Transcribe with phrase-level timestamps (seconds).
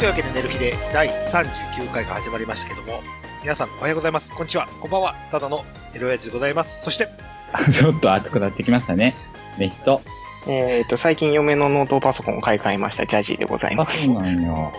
[0.00, 3.02] というわけで寝る日で第39回が始まりましたけども、
[3.42, 4.32] 皆さんおはようございます。
[4.32, 4.66] こんにちは。
[4.80, 5.14] こんばんは。
[5.30, 5.62] ただの
[5.94, 6.82] エロヤジでございます。
[6.82, 7.06] そして、
[7.70, 9.14] ちょっと暑くなってきましたね。
[9.58, 10.00] ね、人。
[10.48, 14.02] えっ、と、最近嫁のノートパソコンを買い替えました、ジャジーでございあ、ます。
[14.02, 14.72] そうなんよ。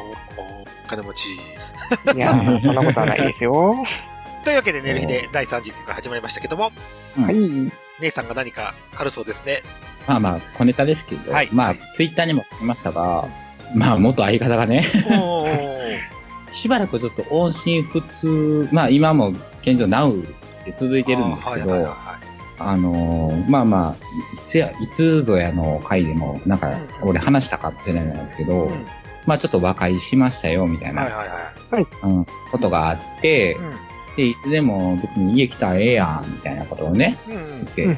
[0.86, 1.34] お金持ち。
[1.36, 3.76] いやー、そんなことはないですよ。
[4.44, 6.72] というわけで寝る日で第39回始まりましたけども、
[7.16, 7.72] うんはい。
[8.00, 9.62] 姉さんが何かあるそうですね。
[10.08, 13.28] まあまあ、小ネタですけど、はいまあ、ツイッターにも書きましたが、
[13.76, 14.84] まあ、元相方がね、
[16.50, 19.30] しばらくちょっと音信不通、まあ今も
[19.62, 20.22] 現状 Now
[20.66, 22.32] で続いてるんですけど、あーはいはいはい
[22.64, 26.70] あのーまあまあ、いつや、いつぞやの回でも、なんか
[27.02, 28.86] うん、俺話したかもしれないんですけど、うん。
[29.26, 31.28] まあちょっと和解しましたよ、みたいな、はいはい
[31.76, 31.88] はい。
[32.04, 34.16] うん、ことがあって、うん。
[34.16, 37.98] で、いつでも別に家来たらええやん、みたいなことをね、うん言っ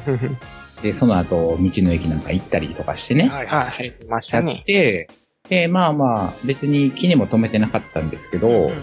[0.82, 3.66] で、その後、道の駅なんか行ったりとかしてね、はいはい。
[3.66, 4.62] はい、いましやったね。
[4.66, 5.08] て、
[5.48, 8.76] で、まあまあ、別に気にも留めてなかったんですけど、うんうんま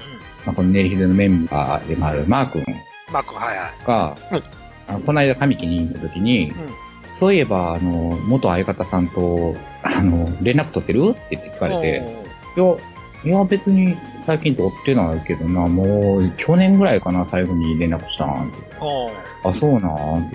[0.48, 2.66] あ、このネリヒゼのメンバーでもあるマー君
[3.12, 3.86] マー君、はいはい。
[3.86, 3.94] が、
[4.30, 4.44] はい
[4.88, 6.56] あのこの間上木に行った時に、うん。
[7.12, 11.10] そういえば、あの、元相方さんと、あの、連絡取ってる？
[11.12, 12.04] って言って聞かれて、
[12.58, 12.76] いや、
[13.24, 18.58] いや別に最近取ってないけどな、もう去年ぐらいかな、最後に連絡したんって。
[19.44, 20.32] あ、そうなん？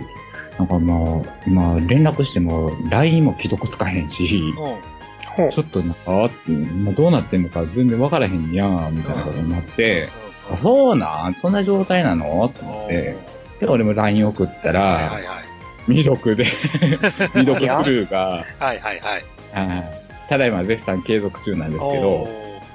[0.59, 4.69] なんかまあ、今連絡しても LINE も既読つかへんし、う。
[4.93, 4.96] ん
[5.37, 10.09] ほうちょっとなんか、って、まあ、どうなってんのか全然わからへんやん、みたいなことになって、
[10.51, 11.35] あ、そうなん？
[11.35, 12.53] そんな状態なの？
[12.55, 13.17] と思って、
[13.61, 15.45] で、俺も LINE 送ったら、はいはいはい。
[15.87, 16.45] 未読で、
[17.35, 19.69] 未読スルーが、はいはいはい。
[19.69, 19.85] はい
[20.29, 22.27] ただいま絶賛継続中なんですけど、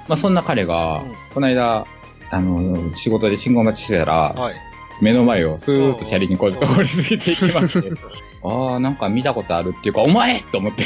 [0.08, 1.12] まあそんな彼が、うん。
[1.34, 1.86] この間、
[2.30, 4.54] あの、仕事で信号待ちしてたら、はい。
[5.02, 7.90] 目の前をスーッとチャリにこう通り過ぎていきまして、
[8.44, 10.40] ああ、なんか見たことあるっていうか、お前！
[10.44, 10.84] と思って、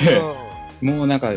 [0.80, 1.28] もうなんか、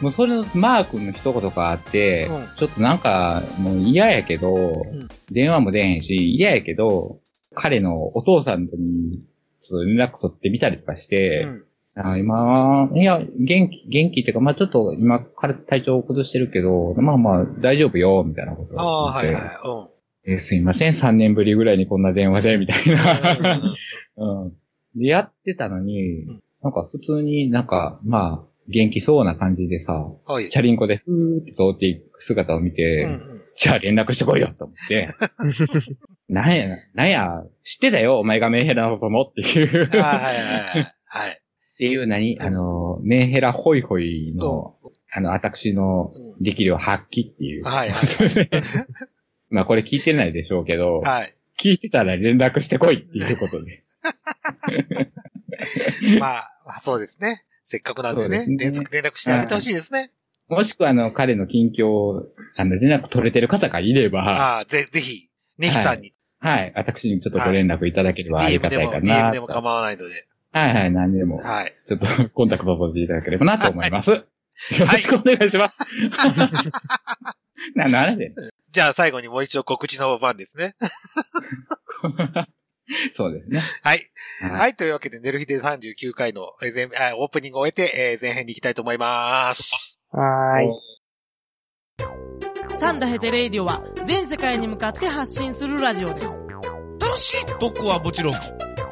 [0.00, 2.48] もうそれのマー君の一言があって、うん。
[2.56, 5.08] ちょっとなんかもう嫌やけど、ん。
[5.30, 7.20] 電話も出へんし、嫌やけど、
[7.54, 9.22] 彼のお父さんとに、
[9.60, 11.64] ちょっと連絡取ってみたりとかして、うん。
[12.00, 19.88] あ今、いや、元気、元気っていうか、まあちょっと今、彼体調を崩してるけど、まあまあ大丈夫よ、みたいなことをああ、言って、はいは
[20.24, 22.90] えーすいません、3年ぶりぐらいにこんな電話で、みたいい。
[22.90, 23.36] な。
[24.16, 24.44] うん。
[24.44, 24.52] うん。
[24.94, 26.42] で、やってたのに、うん。
[26.62, 30.48] なんか普通になんか、まあ、元気そうな感じでさ、はい。
[30.48, 35.08] チャリンコでふーって通っていく姿を見て、うんうんじゃあ連絡してこいよと思って、
[36.30, 41.42] なんや、なんや、知ってたよ、お前がメンヘラなこともっていう、っはいはいはいはい。
[41.76, 44.76] ていう何あの、メンヘラホイホイの、
[45.12, 47.64] あの、私のうん力量発揮っていう。
[47.64, 48.48] はいはい
[49.50, 51.34] まあこれ聞いてないでしょうけど、はい。
[51.58, 53.80] 聞いてたら連絡してこいっていうことで。
[56.20, 57.42] まあ、そうですね。
[57.70, 60.10] せっかくなんでね、ですね連続連絡してあげてほしいですね。
[60.48, 62.24] もしくはあの、彼の近況を、
[62.56, 70.26] あの、連絡取れてる方がいれば、ああ、ぜ、ぜひ、ネギさんにはい、私にちょっとご連絡いただければあり DM がでも、たいかな DM でも構わないので。
[70.50, 71.74] はいはい、何でも、はい。
[71.86, 74.12] ちょっとコンタクト取っていただければなと思います。
[74.12, 74.24] よ
[74.78, 75.78] ろしくお願いします。
[77.76, 78.32] 何の話
[78.72, 80.74] じゃあ最後にもう一度告知の番ですね。
[83.14, 83.60] そうですね。
[83.82, 84.10] はい。
[84.40, 84.74] はいはい。
[84.74, 90.00] というわけで、寝る日で39回のえー前あオープニングを終えて、えー前編に行きたいと思います。
[90.10, 90.20] は
[92.78, 96.26] サンダヘテレイディオは全世界に向かって発信するラジオです。
[97.00, 98.32] 楽しい特攻はもちろん、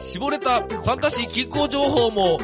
[0.01, 2.37] 絞れた参加し気候情報も、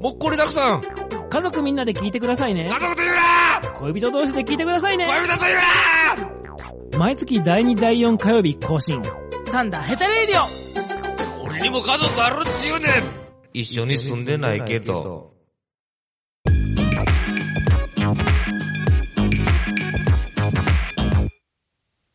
[0.00, 0.82] もっこりたくさん。
[1.30, 2.80] 家族みんなで聞いてくださいね家。
[2.80, 5.06] 族と言うな恋人同士で聞いてくださいね。
[5.06, 9.00] 恋人と言うな毎月第2第4火曜日更新。
[9.50, 10.89] サンダヘテレイディオ
[11.60, 12.90] 俺にも家族あるっちゅうねん
[13.52, 15.34] 一緒に住んでないけど。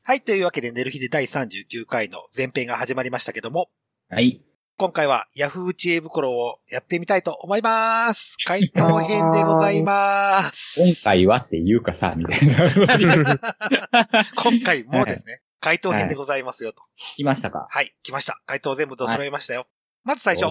[0.02, 0.22] はい。
[0.22, 3.70] というわけで、寝る日で第39回の前編が始まりましたけども、
[4.10, 4.42] はい。
[4.78, 8.38] 今回は Yahoo 知恵袋をやってみたいと思います。
[8.48, 10.82] 回答編でございます。
[10.82, 12.68] 今回はっていうかさ、みたいな。
[14.36, 16.84] 今回もですね、回答編でございますよと。
[16.96, 17.66] 来ましたか？
[17.72, 18.40] はい、来ました。
[18.46, 19.66] 回答全部と揃えましたよ。
[20.04, 20.46] まず最初、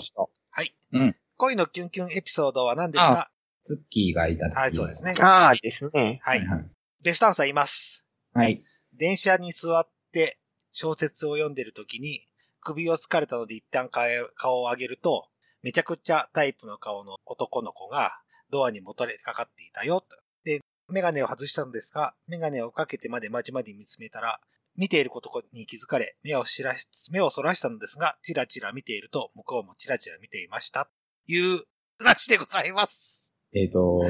[0.50, 0.74] はい。
[0.92, 3.30] うん恋のキュンキュンエピソードは何ですか？
[3.64, 5.22] ツッキーがいた時はい、そうですねい。。
[5.22, 6.18] ああですね。
[6.22, 6.46] ははいい。。
[6.46, 6.70] はい。
[7.04, 8.08] ベストアンサー言います。
[8.32, 8.64] はい。
[8.92, 10.38] 電車に座って
[10.72, 12.18] 小説を読んでる時に
[12.60, 15.28] 首を疲れたので一旦顔顔を上げると、
[15.62, 18.18] めちゃくちゃタイプの顔の男の子が
[18.50, 20.00] ドアにもたれかかっていたよ。
[20.00, 24.40] とで、メガネを外したのですが、メガネをかけてまでまじまじ見つめたら、
[24.76, 30.88] 見ていることに気づかれ、目をしらし、目をそらしたのですが、チラチラ見ていると、向こうもチラチラ見ていました。
[31.26, 31.60] いう
[31.98, 33.36] 話でございます。
[33.54, 34.02] えっ、と、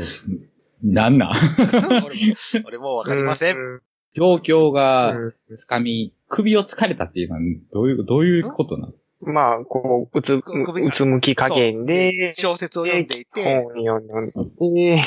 [0.82, 1.30] なんなん？
[2.04, 2.34] 俺も、
[2.66, 3.56] 俺もわかりません。
[3.56, 3.82] うん。
[4.14, 5.56] 状況がうん。
[5.56, 7.40] つかみ、首を疲れたっていうのは、
[7.72, 8.94] どういう、どういうことなの？
[9.20, 10.42] まあ、こう、うつ、う
[10.92, 14.74] つむき加減で、小説を読んでいて、本を読ん。
[14.74, 15.02] で、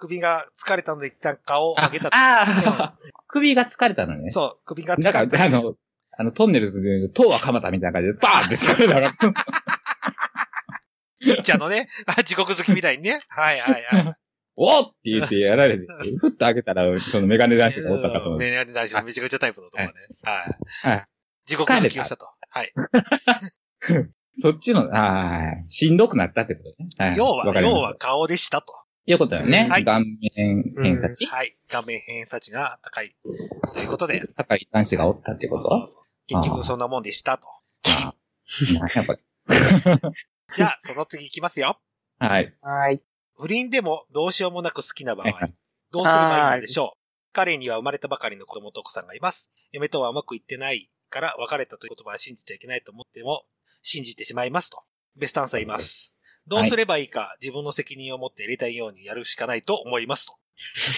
[0.00, 2.08] 首が疲れたので一旦顔を上げた。
[2.08, 2.94] ああ、
[3.28, 4.30] 首が疲れたのね。
[4.30, 5.44] そう、首が疲だから、れた。
[5.44, 5.74] あの、
[6.18, 9.12] あの、トンネルズで、塔は蒲田みたいな感じで、バーンって疲れたから。
[11.20, 13.20] ピッチャーのね、 あ地獄好きみたいにね。
[13.28, 14.14] はいはいはい。
[14.56, 15.86] おっって言ってやられて、
[16.18, 18.46] ふっと開けたら、そのメガネ男子がおったかと思って。
[18.46, 19.92] メガネ男子のめちゃくちゃタイプの男がね。
[20.22, 20.44] は
[20.86, 20.88] い。
[20.88, 21.04] はい。
[21.44, 22.26] 地獄好きをしたと。
[22.48, 22.72] はい。
[24.40, 26.88] そっちの、ああ、しんどくなったってことね。
[26.98, 27.16] はい。
[27.16, 28.72] 要は、要は顔でしたと。
[29.06, 29.68] いうことだよね。
[29.70, 30.18] はい顔面
[30.82, 31.56] 偏差値、はい。
[31.68, 33.14] 画面偏差値が高い。
[33.74, 34.22] ということで。
[34.36, 35.68] 高い男子がおったってこと？
[35.68, 37.48] そうそう結局そんなもんでしたと。
[37.84, 38.14] あ
[38.94, 39.20] あやこれ。
[40.54, 41.80] じゃあ、その次いきますよ。
[42.18, 42.54] はい。
[42.60, 43.02] はい。
[43.36, 45.30] 不倫でもどうしようもなく好きな場合、
[45.90, 47.00] どうすればいいのでしょう？
[47.32, 49.50] 彼には生まれたばかりの子供と奥さんがいます。
[49.72, 53.44] 嫁とはうまくいってないから別れたという言葉は信じてはいけないと思っても、
[53.82, 54.82] 信じてしまいますと。
[55.16, 56.14] ベストアンサー言います。
[56.50, 60.34] どうすればいいか、自分の責任を持ってやりたいようにやるしかないと思いますと。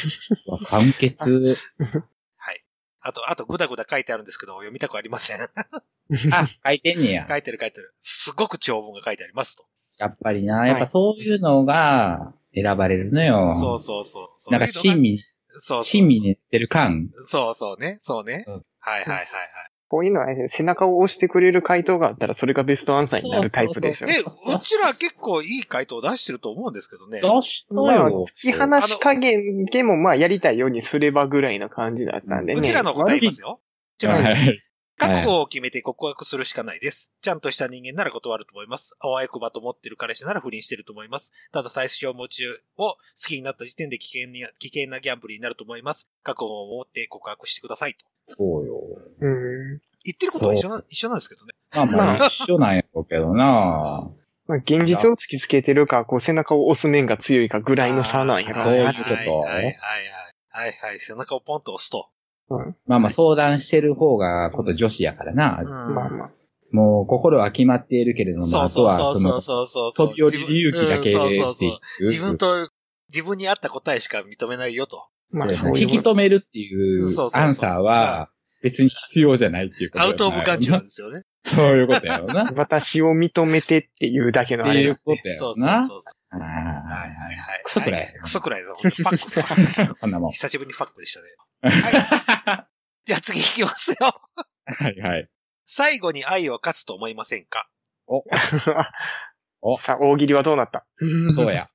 [0.64, 1.54] 簡潔。
[2.36, 2.64] はい。
[3.00, 5.38] あと、あと、ぐだぐだ書いてあるんですけど、読みたくありません。
[6.32, 7.26] あ、書いてんねや。
[7.28, 7.92] 書いてる書いてる。
[7.94, 9.66] すごく長文が書いてありますと。
[9.98, 13.54] やっぱりな、やっぱそういうのが選ばれるのよ。
[13.60, 14.28] そうそうそう。
[14.36, 15.18] そうなんか親身、
[15.48, 15.84] そうそう。
[15.84, 17.10] 親身に言ってる感。
[17.26, 17.98] そうそうね。
[18.00, 18.44] そうね。
[18.48, 19.26] うんはいはいはいはい。
[19.92, 24.08] こういうのはね、背中を押してくれる回答があったら、それがベストアンサーになるタイプでしょ。
[24.08, 27.20] え、うちら結構いい回答出してると思うんですけどね。
[27.20, 28.34] 出したまあ、よ突。
[28.36, 32.60] き放し加減でも、まあ、やりたいようにすればぐらいな感じだったんでね。
[32.62, 33.60] うちらの答えますよ。
[33.60, 34.62] うちらのはい。
[34.96, 37.12] 覚悟を決めて告白するしかないです。
[37.20, 38.96] ちゃんとした人間なら断ると思います。
[38.98, 41.34] あわよくばと思ってる彼氏なら不倫してると思います。
[41.52, 42.96] ただ最初持ちを好
[43.26, 46.08] きになった時点で危険に危険なギャンブルになると思います。
[46.22, 48.11] 覚悟を持って告白してくださいと。
[48.26, 48.80] そうよ。
[49.20, 49.80] うん。
[50.04, 51.52] 言ってることは一緒な、一緒なんですけどね。
[51.74, 54.10] まあまあ一緒なんやろうけどな
[54.48, 58.92] まあ、現実を突きつけてるか、こう、背中を押す面が強いかぐらいの差なんやろそういうな。
[58.92, 59.76] ことはいはいはいはい。
[60.48, 60.98] はいはい。
[60.98, 62.08] 背中をポンと押すと。
[62.50, 62.76] うん。
[62.86, 65.62] まあまあ相談してる方がこと女子やからな。
[65.64, 66.30] まあまあ。
[66.72, 70.08] もう心は決まっているけれども、あとはそのそうそうそうそうそう。
[70.08, 72.04] 飛び降りる勇気だけでそうそうそう。
[72.08, 72.68] 自分と、
[73.10, 75.06] 自分に合った答えしか認めないよと。
[75.32, 78.30] まあ、引き止めるっていうアンサーは
[78.62, 81.22] 別に必要じゃないっていうことアウトオブ感情なんっですよね。
[81.44, 82.44] てそういうことやろうな。
[82.44, 84.94] っ 私を認めてっていうだけのあていれが。
[84.94, 85.86] うことやそうそうろうな。
[85.86, 86.12] そうそう。
[86.34, 87.60] あはいはいはい。
[87.64, 88.68] クソくらいはクソくらいだ。
[88.74, 89.92] ファック、 ファック。
[89.94, 90.30] ーこんなもん。
[90.30, 91.14] 久しぶりにファックでし
[91.62, 91.82] たね。
[91.82, 92.66] はい。
[93.04, 94.12] じゃあ次行きますよ。
[94.66, 95.28] はいはい。
[95.64, 97.68] 最後に愛を勝つと思いませんか？
[99.64, 100.84] お、さあ、大喜利はどうなった？
[101.34, 101.68] そうや。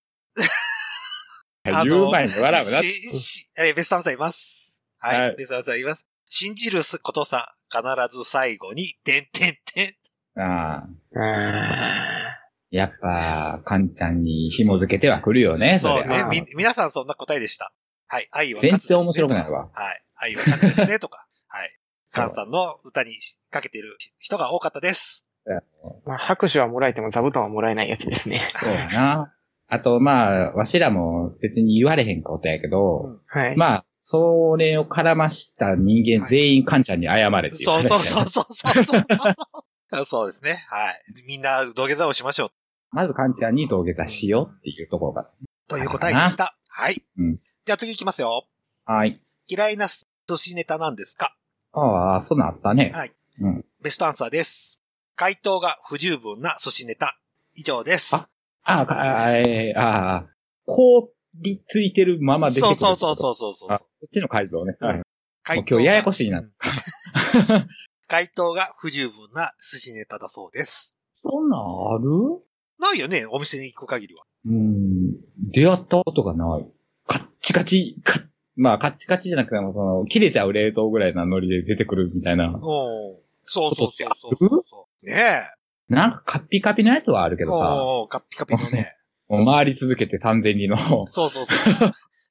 [1.74, 2.62] あの言う前に笑うな。
[2.62, 4.86] ししえベストアンサーいます。
[5.00, 5.22] はい。
[5.22, 6.08] はいベストアンサーいます。
[6.30, 7.84] 信じることさ、必
[8.18, 9.98] ず最後に、てんてんて
[10.36, 10.42] ん。
[10.42, 11.19] ああ。
[11.19, 12.38] あ
[12.69, 16.24] やっぱ、カンちゃんに紐づけてはくるよね、それそうね。
[16.24, 16.30] は。
[16.30, 17.72] み、皆さんそんな答えでした。
[18.08, 18.28] はい。
[18.31, 18.96] 愛は勝つです、ね。
[18.96, 20.04] 全然面白くないわはい。
[20.16, 21.28] 愛は勝つですね、とか。
[21.48, 21.80] はい。
[22.12, 23.13] カンさんの歌に
[23.52, 25.24] かけてる人が多かったです。
[25.48, 25.62] ー
[26.06, 28.52] まあ、拍手はもらえても座布団はもらえないやつですね。
[28.56, 29.34] そうやな。
[29.68, 33.58] あと、まあ、わしらも別に言われへんことやけど、はい。
[33.58, 39.03] まあ、それを絡ました人間全員カンちゃんに謝れっていうそうそうそうそうそうそう。
[40.06, 40.53] そうですね。
[40.70, 41.00] はい。
[41.27, 42.50] みんな土下座をしましょう。
[42.91, 45.27] まずカンちゃんに土下座しようっていうところから。
[45.68, 46.56] という答えでした。
[46.70, 47.03] はい。
[47.18, 48.46] うんじゃあ次行きますよ。
[48.86, 49.20] はい。
[49.50, 51.36] 嫌いな寿司ネタなんですか？
[51.74, 52.91] ああ、そんなったね。
[52.96, 53.65] はいうん。
[53.84, 54.82] ベストアンサーです。
[55.18, 57.20] 回答が不十分な寿司ネタ。
[57.56, 58.15] 以上です。
[58.15, 58.30] あ
[58.69, 60.27] ああ、えーああ、
[60.65, 61.09] 凍
[61.41, 62.75] りついてるまま出てくる。
[62.75, 63.79] そうそうそうそうそうそうあ。
[63.79, 64.75] こっちの回答ね。
[64.79, 65.01] うんはい
[65.43, 66.51] 回もう今日ややこしいなうん
[68.07, 70.93] 回答が不十分な寿司ネタだそうです。
[71.13, 72.43] そんなんある？
[72.79, 74.24] ないよね、お店に行く限りは。
[74.45, 75.13] うん、
[75.51, 76.67] 出会ったことがない。
[77.07, 82.50] カッチカチ、カッまあ、カッチカチじゃなくても、その、切れちゃう冷凍ぐらいなノリで出てくるみたいな。
[82.62, 85.05] おーそうそうそうそうそう。
[85.05, 85.41] ね
[85.89, 87.46] なんかカッピカピのやつはあるけえ。
[87.46, 88.96] どさ、おーカッピカピのね。
[89.27, 91.58] もう回り続けて3000里の、そうそうそう。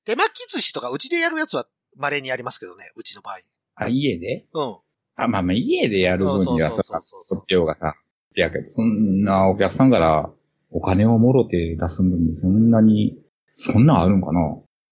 [0.04, 3.36] 手巻き寿司とかうちでやるやつは稀にありますけどね、うちの場合。
[3.74, 4.46] あ、家で？
[4.52, 4.76] うん。
[5.16, 7.94] あ、まあまあ家でやる分にはさ、そっちがさ、
[8.34, 10.30] やけど、そんなお客さんから
[10.70, 13.18] お金をもろて出すのにそんなに、
[13.50, 14.40] そんなんあるんかな？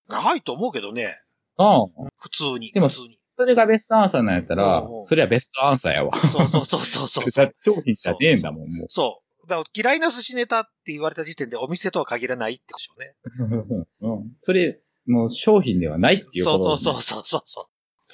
[0.08, 1.18] ないと思うけどね。
[1.56, 1.86] ああ。
[2.18, 2.72] 普通に。
[2.72, 3.18] でも普通に。
[3.36, 6.16] それがベストアンサーなんやったらうんう、んそれはベストアンサーやわ。
[6.28, 7.30] そうそうそうそうそう。
[7.30, 8.86] それ商品じゃねえんだもん、もう。
[8.88, 9.46] そう。
[9.46, 13.86] だから嫌いな寿司ネタって言われた時点でお店とは限らないってことでしょうね。
[14.00, 16.76] うんそれ、もう商品ではないっていうこと。
[16.76, 17.68] そうそうそうそうそうそ好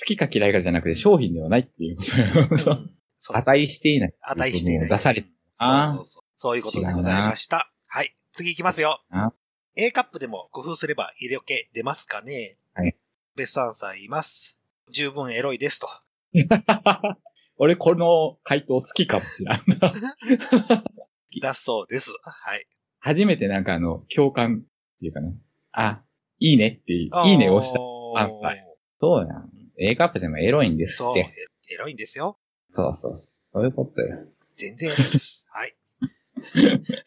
[0.06, 2.70] きか嫌いかじゃなくて商品ではないっていうことよう。
[2.70, 4.14] うんそう値していない。
[4.22, 4.88] 値していない。
[4.88, 5.26] 出され
[5.58, 6.22] そうそうそう。
[6.36, 7.70] そういうことでございました。
[7.86, 8.16] はい。
[8.32, 9.32] 次行きますよあ。
[9.76, 12.56] A カップでも工夫すれば色気出ますかね？
[12.72, 12.96] はい。
[13.36, 14.59] ベストアンサー言います。
[14.90, 15.88] 十分エロいですと。
[17.56, 19.60] 俺この回答好きかもしれん。
[21.40, 22.12] だそうです。
[22.22, 22.66] はい。
[22.98, 25.32] 初めてなんかあの、共感っていうかな。
[25.72, 26.04] あ、
[26.38, 27.78] いいねっていい、いいねを押した。
[27.78, 28.66] たあはい
[29.00, 29.50] そうやん。
[29.78, 31.32] A カップでもエロいんですそう、って。
[31.72, 32.38] エロいんですよ。
[32.68, 33.34] そうそうそう。
[33.52, 34.26] そういうことよ。
[34.56, 35.46] 全然エロいです。
[35.50, 35.74] はい。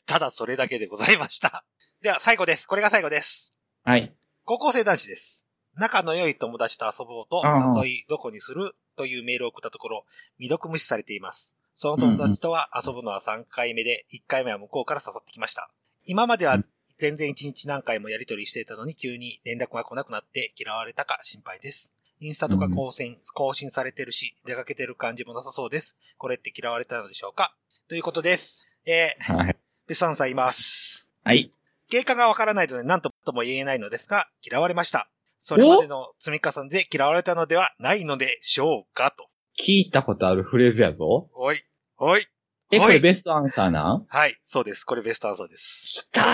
[0.05, 1.65] ただそれだけでございました。
[2.01, 2.67] では最後です。
[2.67, 3.53] これが最後です。
[3.83, 4.15] はい。
[4.45, 5.47] 高校生男子です。
[5.75, 7.43] 仲の良い友達と遊ぼうと
[7.81, 10.05] 誘いどこにするというメールを送ったところ、
[10.37, 11.55] 未読無視されています。
[11.75, 15.69] その友達とは遊ぶのは3回目で、1回目は向こうから誘ってきました。
[16.05, 16.59] 今までは
[16.97, 21.95] 全然1日何回もやり取りしていたのに急に連絡が来なくなって嫌われたか心配です。
[22.19, 25.97] インスタとか更新、更新されてるし、出かけてる感じもなさそうです。
[26.17, 27.55] これって嫌われたのでしょうか？
[27.89, 28.67] ということです。
[28.85, 29.57] えー、はい。
[29.87, 31.09] ベストアンサーいます。
[31.23, 31.51] はい。
[31.89, 35.09] 経過がわからないので何とも言えないのですが、嫌われました。
[35.45, 39.27] それまでの積み重ねで嫌われたのではないのでしょうかと。
[39.61, 41.29] 聞いたことあるフレーズやぞ。
[41.35, 41.61] おい、
[41.97, 42.25] おい。
[42.71, 44.05] え、これベストアンサーなん？
[44.07, 44.85] はい、そうです。
[44.85, 45.89] これベストアンサーです。
[45.89, 46.25] 来たー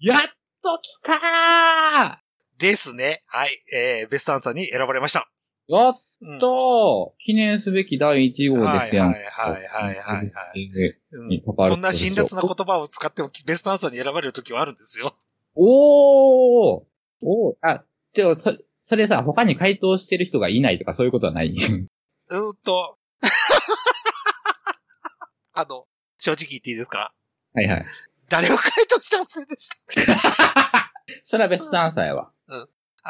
[0.00, 0.22] やっ
[0.62, 2.22] と来た
[2.56, 3.22] ですね。
[3.26, 5.30] はい、えー、ベストアンサーに選ばれました。
[5.68, 9.12] ーやっうんと、記念すべき第1号ですやん。
[9.12, 9.60] はいはいは
[9.92, 10.32] いはいは
[11.32, 15.14] いこんな辛辣な言葉を使ってもベストアンサーに選ばれる時はあるんですよ。
[15.54, 16.82] おー
[17.22, 17.84] おーあ、
[18.14, 21.50] でも、そ、それさ、他に回答してる人がいないとかそういうことはない？
[21.50, 21.82] うー
[22.52, 22.98] んと、
[25.54, 25.86] あの、
[26.18, 27.12] 正直言っていいですか？
[27.54, 27.84] はいはい。
[28.28, 29.76] 誰も回答してませんでした。
[31.24, 32.30] それはベストアンサーやわ。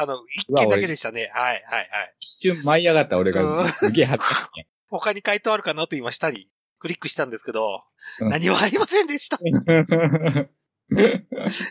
[0.00, 1.28] あの、一件だけでしたね。
[1.32, 1.88] はい、はい、はい。
[2.20, 4.66] 一瞬舞い上がった俺うんがすげえ恥ずかし。
[4.88, 6.46] 他に回答あるかなと今下に
[6.78, 7.82] クリックしたんですけど、
[8.20, 9.38] うん何もありませんでした。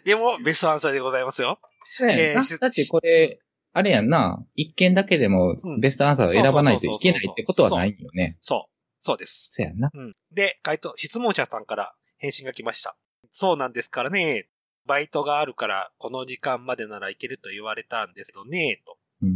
[0.04, 1.60] でも、ベストアンサーでございますよ。
[2.02, 3.40] ねええーだってこれ、
[3.72, 4.46] あれやんな。
[4.56, 8.38] 一件だけでもうんベストアンサーを選ばないといけないってことはないよね。
[8.42, 8.74] そう。
[9.00, 9.52] そうです。
[9.54, 9.90] そうやんな。
[9.94, 10.16] うん。
[10.34, 12.98] で、回答、質問者さんから返信が来ました。
[13.32, 14.50] そうなんですからね。
[14.88, 18.98] バイトがあるから、この時間までならいけると言われたんですけどね、と。
[19.22, 19.30] うん。
[19.30, 19.34] っ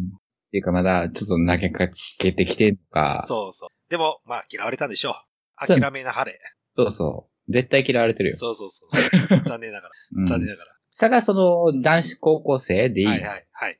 [0.51, 3.23] ていうかまだちょっと投げかけてきてんのか。
[3.27, 3.69] そうそう。
[3.89, 5.67] でも、まあ、嫌われたんでしょう。
[5.67, 6.39] 諦めなはれ。
[6.75, 7.51] そうそう。
[7.51, 8.35] 絶対嫌われてるよ。
[8.35, 9.43] そうそうそうそう。
[9.45, 9.93] 残念ながら。
[10.15, 10.65] うん残念なが
[10.97, 13.05] ただその男子高校生でいい。
[13.05, 13.11] ら。
[13.11, 13.77] はいはいはい。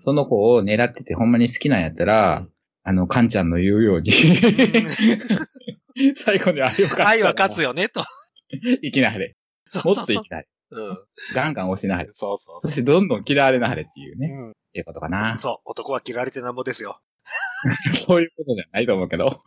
[0.00, 2.52] その子を狙っててほんまに好きなんやったら、うん
[2.88, 4.10] あの、カンちゃんの言うように、
[6.16, 7.06] 最後に愛を勝つ。
[7.06, 8.02] 愛は勝つよね、と。
[8.82, 9.28] 生きなはれ。
[9.28, 9.34] も
[9.66, 10.04] そうそうそう。
[10.04, 10.48] っと生きなはれ。
[10.70, 10.98] うん。
[11.34, 12.08] ガンガン押しなはれ。
[12.12, 14.18] そうそうそそしてどんどん嫌われなはれっていうう。
[14.18, 14.28] ね。
[14.28, 14.50] うん。
[14.50, 15.38] っていうことかな。
[15.38, 15.70] そう。
[15.70, 17.00] 男は嫌われてなんぼですよ。
[18.06, 19.40] そういうことじゃないと思うけど。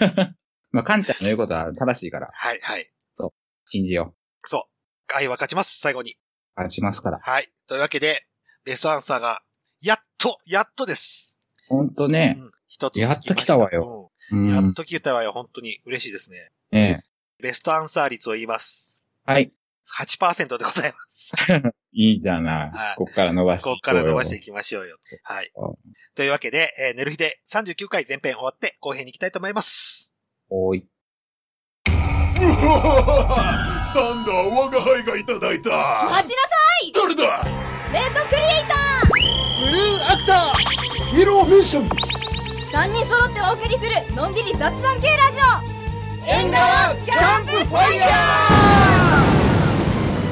[0.72, 2.90] まあ、カンちゃんの言うことは正しいから、はいはい。
[3.16, 3.30] 信
[3.66, 4.68] 信じよそ
[5.10, 5.14] う。
[5.14, 6.12] 愛は勝ちます、最後に。
[6.12, 6.14] う。
[6.56, 7.18] 勝ちますから。
[7.20, 7.48] はい。
[7.66, 8.26] というわけで、
[8.64, 9.42] ベストアンサーが、
[9.80, 11.38] やっと、やっとです。
[11.68, 12.36] ほんとね。
[12.40, 12.50] うん。
[12.66, 14.10] 一つやっと来たわよ。
[14.32, 14.48] ううん。
[14.52, 14.74] やっん。
[14.74, 15.32] と来たわよ。
[15.32, 16.50] 本当に嬉しいですね。
[16.72, 17.02] ええ。
[17.38, 19.04] ベストアンサー率を言います。
[19.24, 19.52] はい。
[19.98, 21.34] 8%でございます。
[21.92, 22.70] いいじゃない。
[22.70, 24.96] はいこっから伸ばしていここから伸ばしていきましょうよ。
[25.22, 25.74] はいうん。
[26.14, 30.12] というわけで、えー、寝る日で39回前編終わって後編に行きたいと思います。
[30.50, 30.86] おい。
[31.86, 32.42] な
[34.12, 35.70] んだ、我が輩がいただいた。
[36.10, 36.54] 待ちなさ
[36.92, 37.22] 誰だ？
[37.24, 37.64] い
[37.94, 38.74] レッドクリエイタ
[39.60, 41.90] ブルーアクターイエローフィッションー
[42.72, 45.38] !3 人揃ってお送りするのんびり雑談系ラジ
[46.26, 49.33] オ縁側キャンプファイヤ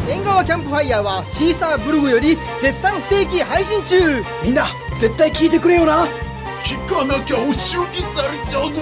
[0.08, 3.96] 縁側キャンプファイヤーはシーサーブログより絶賛不定期配信中
[4.42, 4.66] みんな
[4.98, 6.06] 絶対聞いてくれよな
[6.64, 8.80] 聞かなきゃお仕置きされちゃうぞ。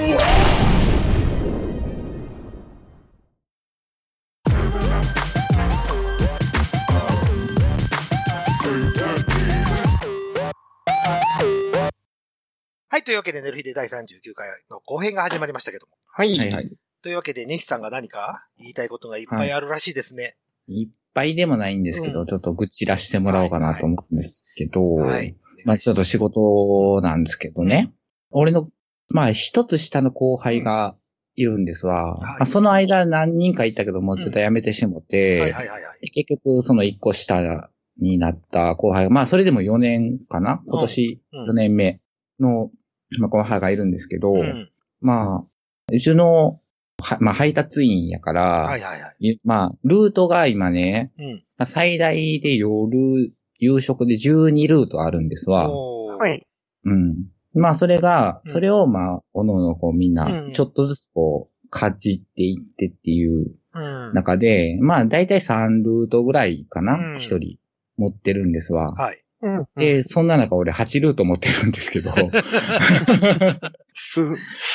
[12.89, 13.05] はい。
[13.05, 15.93] というわけで、寝る日で第39回の後編が始まりましたけども。
[16.07, 16.37] はい。
[16.37, 16.71] はいはい。
[17.03, 20.37] というわけで、ネヒさんが何か言いたいことがいっぱいあるらしいですね。
[20.67, 25.37] いっぱいでもないんですけど、うんちょっと愚痴らしてもらおうかなと思うんですけど、はい。
[25.65, 27.93] まあちょっと仕事なんですけどね。
[28.31, 28.69] 俺の、
[29.09, 30.97] まあ一つ下の後輩が
[31.35, 32.15] いるんですわ。
[32.15, 36.11] はいまあ、その間何人かいたけども、ちょっと辞めてしもって、はいはいはいはい。
[36.11, 40.63] 結局その一個下になった後輩が、まあそれでも4年かな？
[40.67, 42.01] 今年うん4年目
[42.39, 42.71] の、
[43.19, 44.71] まあ、後輩がいるんですけど、うん。
[45.01, 45.45] まあ、
[45.93, 46.60] うちの
[47.01, 49.29] はまあ、配達員やから、はいはいはい。
[49.33, 51.45] いまあ、ルートが今ね、うん。
[51.57, 55.69] まあ、最大で夜、夕食で12ルートあるんですわ。
[55.71, 56.47] はい。
[56.85, 57.27] うん。
[57.55, 63.79] まあ、それが、うんそれをまあ、おのおのこうみんう、なんちょっとずつこう、かじっていってっていうう
[64.11, 64.13] ん。
[64.15, 67.59] 中で、まあ、だいたい3ルートぐらいかうんな、一、人
[67.97, 68.93] 持ってるんですわ。
[68.93, 69.17] はい。
[69.43, 69.67] うん。
[69.77, 72.11] で、そんな中俺8ルート持ってるんですけど、
[74.13, 74.21] す、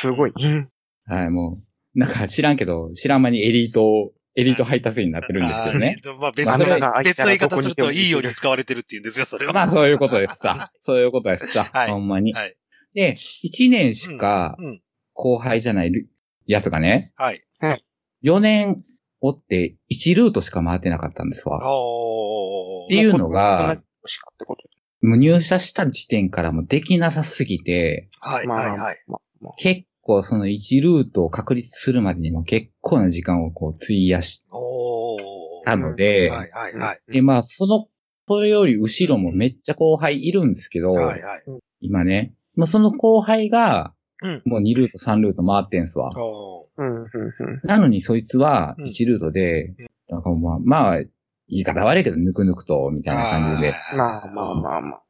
[0.01, 0.33] すごい。
[0.35, 0.69] うん
[1.07, 1.64] はい、もう、
[1.95, 5.95] なんか知らんけど、知らん間にエリート、エリート配達員になってるんですけどね。
[6.05, 6.17] あー。
[6.17, 6.53] まあ別ま
[6.97, 9.53] あ別の言い方するといいように使われてるっていうんですよ、それは。
[9.53, 10.71] まあ、そういうことですさ。
[10.81, 11.69] そういうことですさ。
[11.71, 12.33] はいほんまに。
[12.33, 12.55] はい。
[12.93, 14.81] で、1年しかうん。
[15.13, 15.91] 後輩じゃない
[16.45, 17.41] やつがね、はい。
[18.23, 18.83] 4年
[19.21, 21.57] おって1ルートしか回ってなかったんですわ。
[21.57, 23.81] っていうのが、
[25.01, 28.97] 入社した時点からもできなさすぎて、はい、まあ、はい、はい。
[29.57, 34.43] 結構その1ルートを確立するまでにも結構な時間をこう費やし。
[35.65, 37.01] たので、はい、はい、はい。
[37.11, 37.87] で、まあその、
[38.27, 41.43] それより後ろもめっちゃ後輩いるんですけど、はい、はい。
[41.81, 44.41] 今ね、もうその後輩が、うん。
[44.45, 46.11] もう2ルート3ルート回ってんすわ。
[46.15, 46.81] おー。
[46.81, 47.07] うん、うん、うん。
[47.63, 49.73] なのにそいつはうん1ルートで、
[50.07, 50.97] なんかまあ、まあ、
[51.47, 55.01] 言い方悪いけど、ぬくぬくと、みたいな感じでまあまあまあまあ。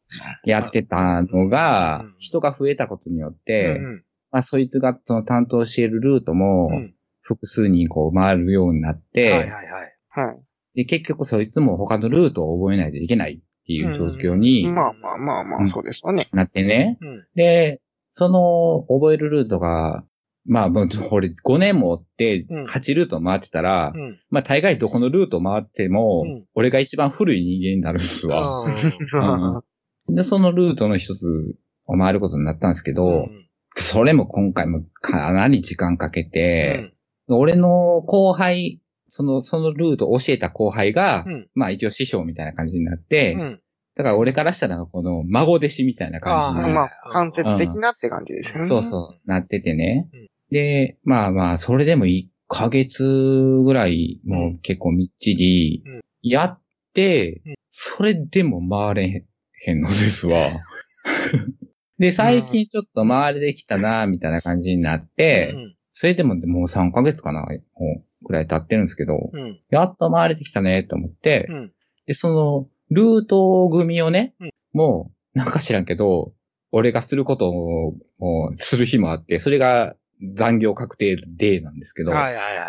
[0.43, 4.04] やってたのがうん、人が増えたことによって、うん
[4.35, 6.75] まあ、そいつがその担当しているルートもうん。
[6.75, 6.95] うん。
[7.21, 10.27] 複数人こう回るようになって、はい、はい、はい。
[10.27, 10.37] はい。
[10.75, 16.29] で、結局そいつも他のルートを覚えないといけないっていう状況にまあまあまあまうんあ、そうですわね。
[16.33, 16.99] なってね。
[17.01, 17.25] うん。
[17.33, 20.03] で、その覚えるルートが、
[20.45, 24.19] まあ、もう、これ5年も追ってうん8ルート回ってたら、うん。
[24.29, 28.65] まあ、大概どこのルート回っても、うん俺が一番古い人間になるんですわ。
[28.65, 31.55] うんで、そのルートの一つ
[31.87, 33.44] を回ることになったんですけど、うん
[33.75, 36.93] それも今回もかなり時間かけうて、
[37.29, 37.33] ん。
[37.33, 43.61] 俺の後輩、その、そのルートを教えた後輩が、うんまあ一応師匠みたいな感じになって、うん。
[43.95, 48.65] だから俺からしたらこの孫弟子みたいな感じに、はいまあ、間接的なって感じですよね。
[48.65, 50.09] そうそう、なっててね。
[50.13, 56.61] うんで、まあまあ、それでも1ヶ月ぐらい、もう結構みっちりうん、やっ
[56.93, 59.25] てうん、それでも回れ
[59.65, 60.37] へんのですわ。
[61.99, 65.75] で、最近ちょっと回れてきたな、みたいな感じになって、うん。
[65.91, 69.61] それでももう3ヶ月かな、もうくらい経ってるんですけど、うん。
[69.69, 71.73] やっと回れてきたね、と思って、うん。
[72.05, 76.33] で、その、ルート組をね、うんもう、なんか知らんけど、
[76.71, 77.93] 俺がすることを、
[78.57, 79.95] する日もあって、それが
[80.33, 82.67] 残業確定デーなんですけど、はい、はい、はい。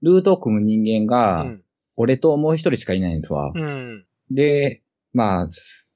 [0.00, 1.62] ルートを組む人間が、うん。
[1.96, 3.52] 俺ともう一人しかいないんですわ。
[3.54, 4.06] うん。
[4.30, 4.82] で、
[5.12, 5.48] まあ、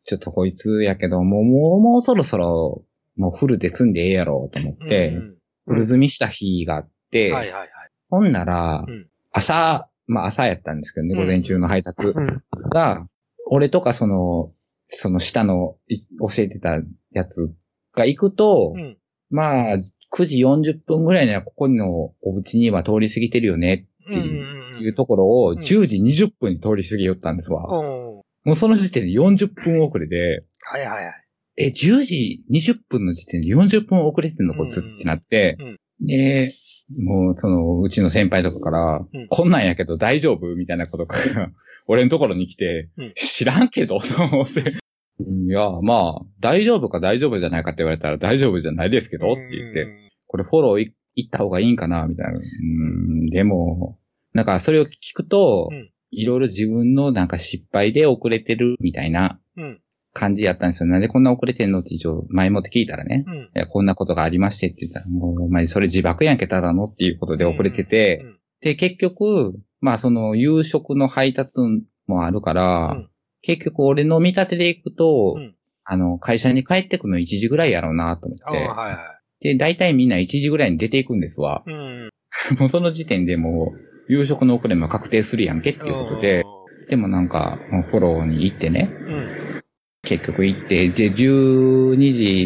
[0.07, 2.85] ちょっとこいつやけど、もう、もう、もうそろそろ、
[3.16, 7.69] もうフルで積んでええやろうと思って、うんフル積みした日があって、はい、はい、はい。
[8.09, 12.42] ほんなら、うん朝、まあ朝やったんですけどね、うん午前中の配達うん。
[12.71, 13.09] が、
[13.51, 14.53] 俺とかその、
[14.87, 16.79] その下のい教えてた
[17.11, 17.53] やつ
[17.97, 18.97] が行くと、うん。
[19.29, 19.77] まあ、
[20.12, 24.14] 9時40分ぐらいにはここのお家には通り過ぎてるよねうん。
[24.14, 24.85] うん。
[24.85, 27.66] いうところをん10時20分に通り過ぎよったんですわ。
[27.66, 28.16] うん。
[28.47, 31.13] もうその時点で40分遅れで、はい、はい、はい。
[31.57, 35.59] え、10時20分の時点で40分遅れてんのこいつってなって、
[36.01, 36.53] で、
[36.97, 39.27] もうそのうちの先輩とかから、うん。
[39.29, 41.17] こんなんやけど大丈夫みたいなことが
[41.89, 43.13] 俺のところに来て、うん。
[43.17, 44.75] 知らんけどと思って。
[45.19, 49.89] いや、まあ、大丈夫か大丈夫じゃないかって言われたら大丈夫じゃないですけどって言って、
[50.29, 52.39] これフォローい行った方がいいんかなみたいな。
[52.39, 53.99] うん、でも、
[54.35, 59.81] なんかそれを聞くと、うんいろいろ自分のなんか失敗で遅れてるみたいなうん。
[60.19, 60.89] 感じやったんですよ。
[60.89, 63.27] なんでこんな遅れてんのって一応前もって聞いたらね。
[63.55, 63.67] うん。
[63.69, 71.61] こんなことがありましてって言ったら、もうお前それ自爆やんけただのっていうことで遅れてて、うんで、結局、まあその夕食の配達
[72.07, 73.11] もあるから、うん
[73.43, 78.99] 結局俺の見立てでいくと、うんあの、会社に帰ってくの1時ぐらいやろうなと思って、はい、は
[79.41, 81.63] で、大体みんな1時ぐらいに出ていくんですわ。
[81.65, 81.71] い。
[81.71, 82.11] うん。
[82.59, 86.45] もうその時点でもう、夕食の遅れも確定するやんけっていうことで、
[86.88, 89.62] でもなんか、フォローに行ってね、うん。
[90.03, 91.97] 結局行って、で、12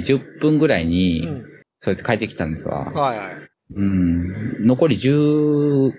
[0.03, 1.47] 時10分ぐらいに、うん。
[1.79, 2.85] そいつ帰ってきたんですわ。
[2.85, 3.35] はい、はい。
[3.75, 4.67] うん。
[4.67, 5.93] 残り10、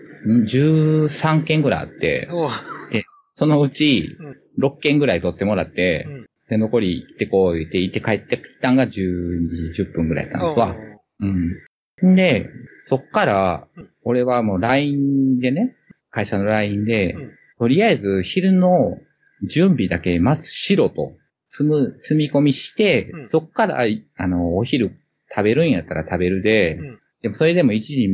[0.47, 2.49] 13件ぐらいあって、おう
[3.33, 10.75] そのうちうん6件ぐらい取ってもらって、うんで、残り行ってこう言って、行って帰ってきたんが12時10分ぐらいやったんですわ。
[11.21, 11.53] うん。
[12.01, 12.49] で、
[12.83, 15.75] そっからうん、俺はもう LINE でね、
[16.09, 18.97] 会社の LINE で、うんとりあえず昼の
[19.47, 21.11] 準備だけまずしろと、
[21.47, 23.85] 積む、積み込みして、うんそっから、
[24.17, 24.97] あの、お昼
[25.29, 28.09] 食べるんやったら食べるで、うんでもそれでも1時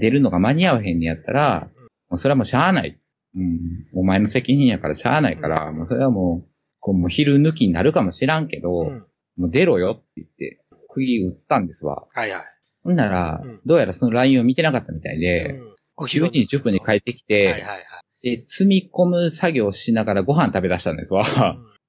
[0.00, 1.68] 出るのが間に合わへんねやったら、
[2.08, 2.98] もうそれはもうしゃあない。
[3.36, 3.60] うん。
[3.94, 6.48] お前の責任やからしゃあないから、もうそれはもう、
[6.80, 9.06] こうもう昼抜きになるかもしらんけど、うん。
[9.36, 12.06] もう出ろよって言って、釘打ったんですわ。
[12.14, 12.42] はいはい。
[12.88, 17.76] ほんなら、うんどうやらその LINE を見てなかったみたいで、うんお11時10分に帰ってきて、はいはいは
[18.22, 18.36] い。
[18.38, 21.24] で、積み込む作業をしながらご飯食べ出したんですわ。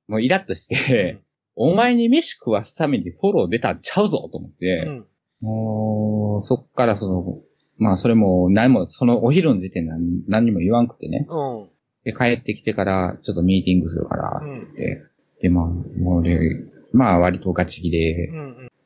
[0.08, 1.20] もうイラッとして、
[1.56, 5.08] お前に飯食わすためにフォロー出たんちゃうぞと思って、うん。
[5.42, 7.38] もう、そっからその、
[7.78, 11.28] まあそれも何も、そのお昼の時点で何何にも言わんくてね。
[11.30, 11.70] うん。
[12.04, 14.74] で、帰ってきてから、ちょっとミーティングするから、うん。
[14.74, 15.04] で、
[15.44, 18.32] で、まあ、もう俺、まあ割とガチ切れ。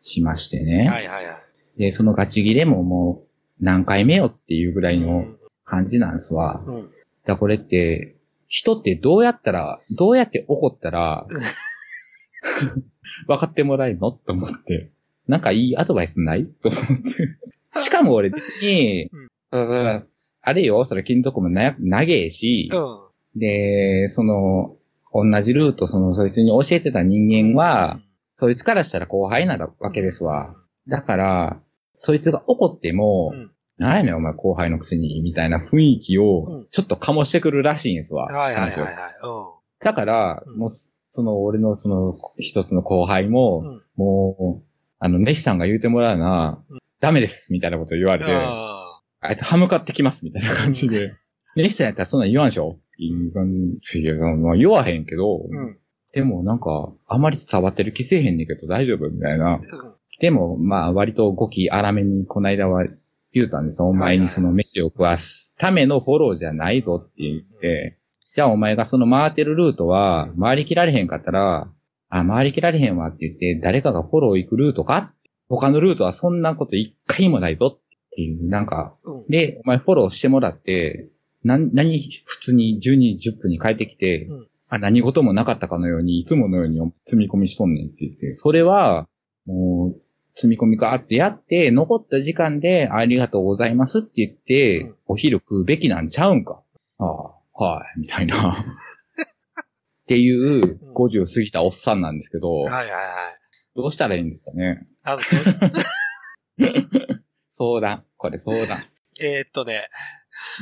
[0.03, 0.87] しましてね。
[0.87, 1.35] はいはいはい。
[1.77, 3.23] で、そのガチ切れもも
[3.59, 5.25] う何回目よっていうぐらいの
[5.63, 6.63] 感じなんすわ。
[6.65, 6.89] うん。
[7.25, 8.15] だこれって、
[8.47, 11.25] 人ってどうやったら、どうやって怒ったら、
[13.27, 14.91] 分かってもらえるのと思って。
[15.27, 16.45] なんかいいアドバイスない？
[16.45, 16.91] と思って。
[17.81, 19.09] しかも俺別に、
[19.51, 20.05] そそら
[20.41, 22.77] あれよ、それ金属もな、長えし、う
[23.37, 23.39] ん。
[23.39, 24.75] で、その、
[25.13, 28.01] 同じルート、その、そいつに教えてた人間は、
[28.35, 30.53] そいつからしたら後輩なわけですわ。
[30.87, 31.62] だから、
[31.93, 33.31] そいつが怒っても、
[33.77, 38.25] なんやねんお前後輩のくせに、みたいな雰囲気を、ちょっと醸してくるらしいんですわ。
[38.25, 38.91] はいはいはいはい。
[39.83, 44.63] だから、もう、その、俺のその、一つの後輩も、もう、
[44.99, 46.63] あの、ネヒさんが言うてもらうな、
[46.99, 51.09] ダメです、みたいなこと言われて、ああいつ歯向かってきます、みたいな感じで。
[51.55, 53.47] ネヒさんやったらそんなん言わんでしょっていう感
[53.81, 53.99] じ。
[54.01, 55.77] いや、まあ言わへんけど、うん。
[56.13, 59.09] でもなんか、あまり伝わってる気せえへんねんけど大丈夫？
[59.09, 59.59] みたいな。
[60.19, 62.85] でも、まあ割と語気荒めにこの間は
[63.33, 63.81] 言うたんです。
[63.81, 67.97] お前にその飯を食わすためのフォローじゃないぞって言って、
[68.33, 71.67] じゃあお前がその回ってるルートは回りきられへんかったら、
[72.09, 75.13] あ、回りきられへんわって言って、誰かがフォロー行くルートか？
[75.49, 77.79] 他のルートはそんなこと一回もないぞっ
[78.15, 78.95] ていう、なんか、
[79.29, 81.09] で、お前フォローしてもらって、
[81.43, 84.27] な、何、普通に12時10分に帰ってきて、
[84.69, 89.07] あ、何事もなかったかのように、いつものように積み込みしとんねんって言って、それは、
[89.45, 90.01] もう、
[90.35, 96.61] 積み込みガーってやって、残った時間でありがとうございますって言って、お昼食うべきなんちゃうんか。
[96.97, 98.51] ああ、はい、みたいな。
[98.51, 98.55] っ
[100.07, 102.91] ていう、50過ぎたおっさんなんですけど、はいはいはい。
[103.75, 104.87] どうしたらいいんですかね。
[105.03, 105.21] あの、
[107.49, 108.03] 相談。
[108.17, 108.79] これ相談。
[109.21, 109.87] えーっとね、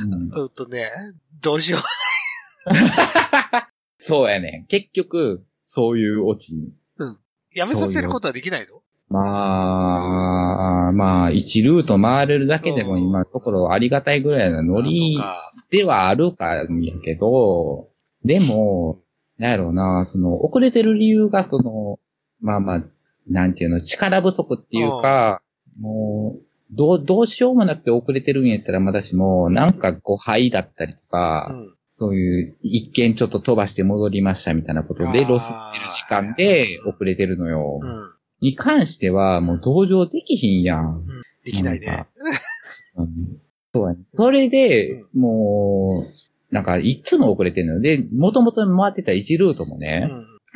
[0.02, 0.88] うんうんとね、
[1.40, 1.82] どうしよう。
[3.98, 4.66] そうやね。
[4.68, 6.72] 結局、そういうオチに。
[6.98, 7.18] うん。
[7.54, 8.82] やめさせることはできないの？
[9.12, 15.20] まあ、まあ、1ルート回れるだけでも今のところありがたいぐらいのノリ
[15.70, 17.90] ではあるかんやけど、
[18.24, 19.00] でも、
[19.38, 21.98] なんやろうな、その、遅れてる理由が、その、
[22.40, 22.84] まあまあ、
[23.28, 25.42] なんていうの、力不足っていうか、
[25.78, 31.54] もう、どう、どうしようもなくて遅れてるんやったらまだしも、なんか誤配だったりとか、
[31.98, 37.80] そういう、一見ちょっと飛ばして戻りましたみたいなことで、ロスってる時間で遅れてるのよ。
[38.42, 41.02] に関しては、もう同情できひんやん。
[41.44, 42.06] できないね。
[42.96, 43.08] うん
[43.74, 44.00] そうやね。
[44.10, 46.04] それで、も
[46.50, 50.10] う、なんか、いつも遅れてるので、もともと回ってた1ルートもね、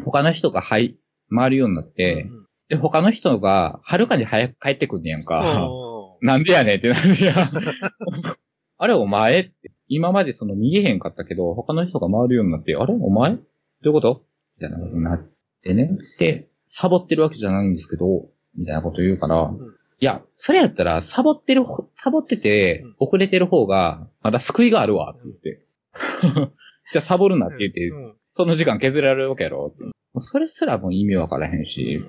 [0.05, 0.99] 他の人がはい、
[1.35, 2.29] 回るようになって、
[2.68, 5.42] で、他の人が、はるかに早く帰ってくんねやんか。
[6.20, 7.37] なんでやねんってなるやん。
[8.79, 13.37] あれお前って、今までその見えへんかったけど、他の人が回るようになって、あれお前？
[13.37, 13.38] ど
[13.85, 14.25] ういうこと？
[14.57, 15.25] みたいなことになっ
[15.62, 15.96] てね。
[16.18, 19.52] で、サボってるわけじゃないんですけど、みたいなこと言うから、
[19.98, 25.62] いや、それやったら、サボってるほ、サボってて、遅れてる方が、まだ救いがあるわ、って言って。
[26.92, 27.90] じゃあサボるなって言って、
[28.35, 29.74] その時間削られるわけやろ。
[30.18, 32.05] それすらもう意味わからへんし、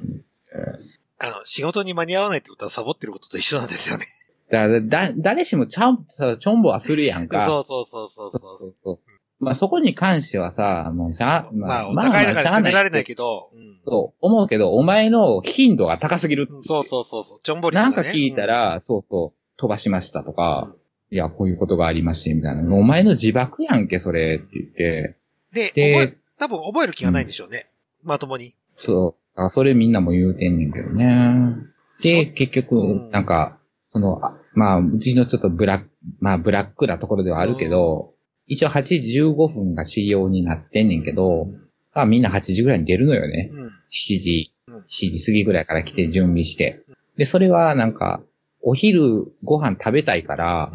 [1.19, 4.05] あの、仕事に間に合わないってことはサボってることと一緒なんですよね。
[4.51, 7.45] だだ、だ、誰しもちゃんとさ、ちょんぼはするやんか。
[7.47, 8.09] そうそうそう。
[8.09, 8.31] そう。
[8.31, 8.99] そうそう
[9.39, 13.49] まあそこに関してはさ、もうしゃあ、まあ、お互いだから責められないけど、
[13.85, 16.47] そう、思うけど、お前の頻度が高すぎる。
[16.61, 20.73] そうそうそうそう、ちょんぼりなんか聞いたら、そうそう、飛ばしましたとか、
[21.09, 22.75] いや、こういうことがありまして、みたいな。
[22.75, 25.15] お前の自爆やんけ、それ、って言って。
[25.53, 27.69] で、で多分覚える気がないんでしょうね。
[28.03, 28.55] まともに。
[28.75, 29.41] そう。
[29.41, 31.55] あ、それみんなも言うてんねんけどね。
[32.01, 38.13] で、結局、なんか、その、あまあ、うちのちょっとブラック、まあ、ブラックなところではあるけど、
[38.47, 41.47] 一応8時15分が仕様になってんねんけど、
[41.93, 43.51] あみんな8時ぐらいに出るのよね。
[43.89, 46.81] 7時、7時過ぎぐらいから来て準備して。
[47.17, 48.21] で、それはなんか、
[48.61, 50.71] お昼ご飯食べたいから、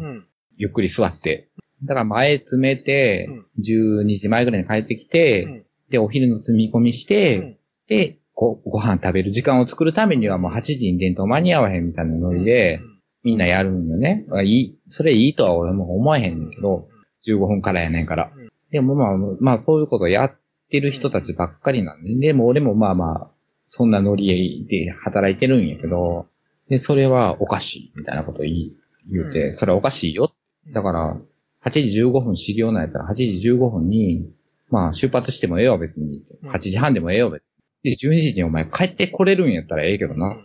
[0.57, 1.49] ゆっくり座って。
[1.83, 7.57] だから前詰めて、12時前ぐらいに帰ってきて、で、お昼の積み込みして、
[7.87, 12.79] で、ご、ご飯食べる時間を作るためにはもう8時に出んと間に合わへんみたいなノリで、
[13.23, 14.25] みんなやるんよね。
[14.43, 16.87] いい、それいいとは俺も思えへんねんけど、
[17.25, 18.31] 15分からやねんから。
[18.71, 20.35] でもまあ、まあそういうことやっ
[20.69, 23.27] てる人たちばっかりなんで、でも俺もまあまあ、
[23.65, 26.27] そんなノリで働いてるんやけど、
[26.69, 28.71] で、それはおかしい、みたいなことを言
[29.11, 30.33] うて、それはおかしいよ。
[30.71, 31.17] だから、
[31.63, 34.29] 8時15分修行なんやったら8時15分に、
[34.69, 36.21] まあ出発してもええわ別に。
[36.45, 37.43] 8時半でもええよ別
[37.83, 37.95] に。
[37.95, 40.35] で、12時にお前帰ってこれるんやったらええけどな。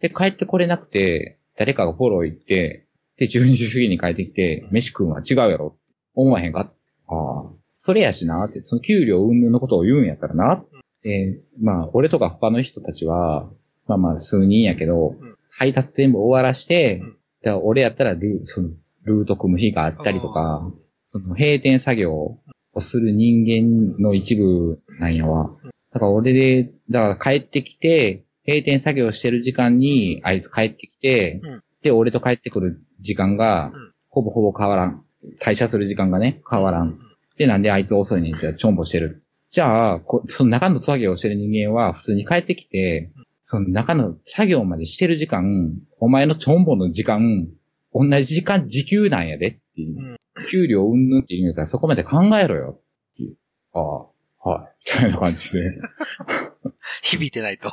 [0.00, 2.86] で、帰ってこれなくて、誰かがフォロー行って、
[3.18, 5.76] で、12時過ぎに帰ってきて、飯食うんは違うやろ。
[6.14, 6.70] 思わへんか
[7.08, 7.44] ああ。
[7.78, 10.64] それやしなって、その給料云々のことを言うんやったらな。
[11.02, 13.50] で、まあ、俺とか他の人たちは、
[13.86, 15.16] まあまあ、数人やけど、
[15.58, 17.02] 配達全部終わらして、
[17.42, 18.70] だから俺やったらルー、その、
[19.04, 20.70] ルート組む日があったりとか、
[21.06, 22.38] その閉店作業
[22.72, 25.50] をする人間の一部なんやわ。
[25.92, 31.40] だから俺で、だから帰ってきて、閉店作業してる時間に、あいつ帰ってきて、
[31.82, 33.72] で、俺と帰ってくる時間が、
[34.08, 35.04] ほぼほぼ変わらん。
[35.40, 36.98] 退社する時間がね、変わらん。
[37.36, 39.22] で、なんであいつ遅いねんって、ちょんぼしてる。
[39.50, 43.10] じゃあ、こその中の作業をしてる人間は普通に帰ってきて、
[43.42, 47.48] その中の作業までしてる時間、お前のちょんぼの時間、
[47.92, 50.16] 同じ時間時給なんやでっていう。
[50.50, 52.82] 給料うんぬんって言うんやったらそこまで考えろよっ
[53.16, 53.36] ていう。
[53.74, 54.94] ああ、はい。
[54.94, 55.70] みたいな感じで。
[57.02, 57.70] 響いてないと。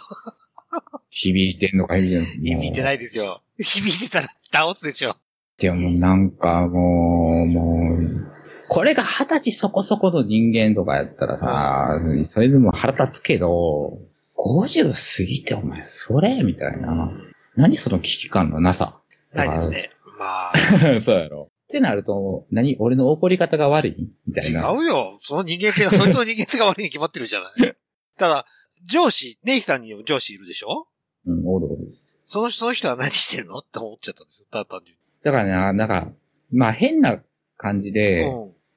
[1.09, 2.63] 響いてんのか響いてんのか。
[2.63, 3.41] 響いてないですよ。
[3.57, 5.15] 響いてたら倒すでしょ。
[5.59, 8.27] でもなんかもう、もう、
[8.69, 13.99] これが二十歳そこそこの人間とかやったらさ、それでも腹立つけど、
[14.37, 17.11] 50過ぎてお前それみたいな。
[17.55, 19.01] 何その危機感のなさ。
[19.33, 19.89] ないですね。
[20.17, 20.53] まあ。
[21.01, 21.49] そうやろ。
[21.65, 24.71] ってなると、何俺の怒り方が悪いみたいな。
[24.71, 25.19] 違うよ。
[25.21, 27.75] その人間性が、そいつの人間性が悪いに決まってるじゃない。
[28.17, 28.45] ただ、
[28.85, 30.87] 上司、ネイさんにも上司いるでしょ？
[31.25, 31.95] うん、おるおる。
[32.25, 33.57] その人、その人は何してるの？
[33.57, 34.47] って思っちゃったんですよ。
[34.51, 34.98] ただ単純に。
[35.23, 36.11] だからね、なんか、
[36.51, 37.21] まあ変な
[37.57, 38.31] 感じで、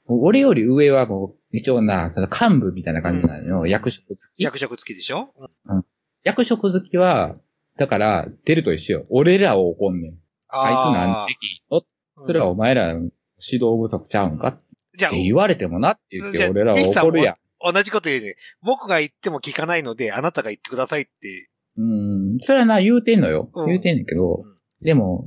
[0.07, 3.67] 俺より上はもう、一応な、その幹部みたいな感じなのよ。
[3.67, 4.43] 役職付き。
[4.43, 5.33] 役職付きでしょ？
[5.67, 5.85] うん。
[6.25, 7.37] 役職付きは、
[7.77, 9.07] だから、出ると一緒よ。
[9.11, 10.15] 俺らを怒んねん。
[10.49, 11.83] あいつなんできんの？
[12.25, 14.59] それはお前らの指導不足ちゃうんか？
[14.95, 17.35] じゃあって言われてもなって言って、俺らは怒るやん。
[17.73, 18.35] 同じこと言うね。
[18.63, 21.49] 僕が言っても聞かないので、あなたが言ってくださいって。
[21.79, 23.49] うん、それはな、言うてんのよ。
[23.55, 24.43] うん言うてんねんけど、
[24.83, 25.27] でも、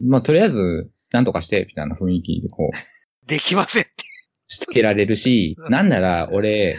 [0.00, 2.76] まあ、とりあえず、なんとかして、みたいな雰囲気でこう、
[3.26, 3.92] できませんって。
[4.48, 6.76] しつけられるし、なんなら、俺、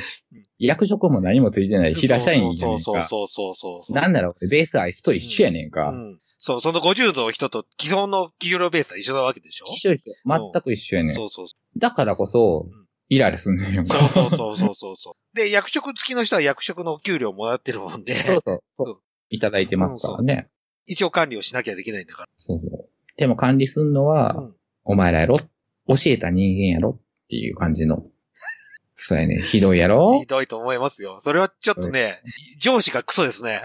[0.57, 2.81] 役職も何もついてない平社員じゃねえか。
[2.83, 3.95] そうそうそうそうそう。
[3.95, 5.89] なんなら俺、ベースアイスと一緒やねんか。
[5.89, 6.19] うん。
[6.39, 9.65] そう、その50の人と基本の給料ベースは一緒なわけでしょ？
[9.67, 10.13] 一緒一緒。
[10.53, 11.13] 全く一緒やねん。
[11.13, 12.69] そうそうそだからこそ、
[13.09, 13.85] イライラすんねんよ。
[13.85, 15.13] そうそうそうそうそうそう。
[15.35, 19.01] で、役職付きの人は役職の給料もらってるもんで、そうそうそう。
[19.29, 20.47] いただいてますからね。
[20.85, 22.29] 一応管理をしなきゃできないんだから。
[22.37, 22.89] そうそう。
[23.17, 24.49] でも管理すんのは、
[24.83, 25.39] お前らやろ？
[25.87, 26.99] 教えた人間やろ？
[26.99, 28.03] っていう感じの。
[28.95, 29.37] そうやね。
[29.37, 30.19] ひどいやろ？
[30.19, 31.19] ひどいと思いますよ。
[31.21, 32.21] それはちょっとね、
[32.59, 33.61] 上司がクソですね。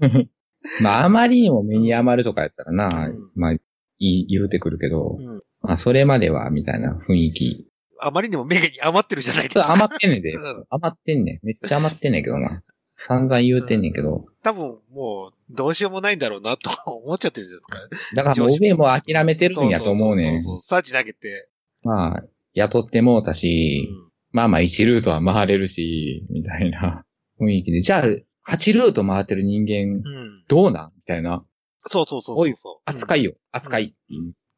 [0.82, 2.88] まあ、あまりにも目に余るとかやったらな、
[3.34, 3.60] まあ、い
[3.98, 7.66] い言うてくるけど、うんまあ、それまでは、みたいな雰囲気。
[7.98, 9.72] あまりにも目に余ってるじゃないですか。
[9.72, 10.64] 余ってんねんで うん。
[10.70, 11.46] 余ってんねん。
[11.46, 12.62] めっちゃ余ってんねんけどな。
[13.02, 14.26] 散々言うてんねんけど。
[14.42, 18.16] 多分もう、どうしようもないんだろうなと 思っちゃってるじゃないですか。
[18.16, 20.42] だからもう上も諦めてるんやと思うねん。
[20.42, 20.60] そうそう。
[20.60, 21.48] サーチ投げて。
[21.82, 23.88] まあ、雇ってもうたし、
[24.32, 27.06] まあまあ1ルートは回れるし、みたいな
[27.40, 27.80] 雰囲気で。
[27.80, 30.44] じゃあ、8ルート回ってる人間、うん。
[30.46, 30.92] どうなん？
[30.94, 31.42] みたいな。
[31.86, 32.82] そうそうそうおいそうそう。
[32.84, 33.32] 扱いよ。
[33.50, 33.94] 扱い。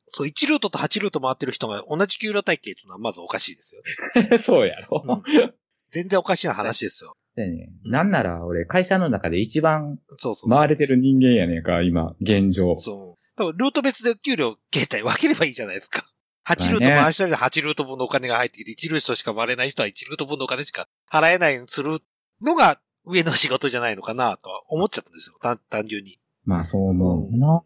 [0.09, 3.83] そう、1ルートと8ルート回ってる人が同じ給料体系っていうのはまずおかしいですよ。
[4.42, 5.22] そうやろ。
[5.92, 7.14] 全然おかしな話ですよ。
[7.34, 10.50] でね、なんなら俺、会社の中で一番そうそう。
[10.50, 12.76] 回れてる人間やねんか、今、現状。
[12.76, 13.22] そう。
[13.36, 16.04] 多分ルート別で給料形態分ければいいじゃないですか。
[16.46, 22.00] 8ルートまあね回したら8ルート分のお金が入ってきて、1ルートしか回れない人は1ルート分のお金しか払えないようにする
[22.42, 25.36] のが上の仕事じゃないのかなとは思っちゃったんですよ。
[25.40, 26.18] 単単純に。
[26.44, 27.62] まあそう思うな。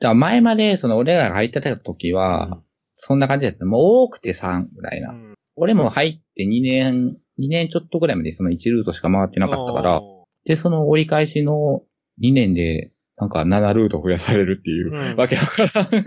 [0.00, 2.62] だから前まで、その俺らが入ってた時は、
[2.94, 3.64] そんな感じだった。
[3.64, 5.14] もう多くて3ぐらいな。
[5.56, 10.00] 俺も入って2年、2年ちょっとぐらいまでその1ルートしか回ってなかったから、
[10.44, 11.82] で、その折り返しの
[12.22, 15.90] 2年で、なんか7ルート増やされるっていう、うんわけだからん。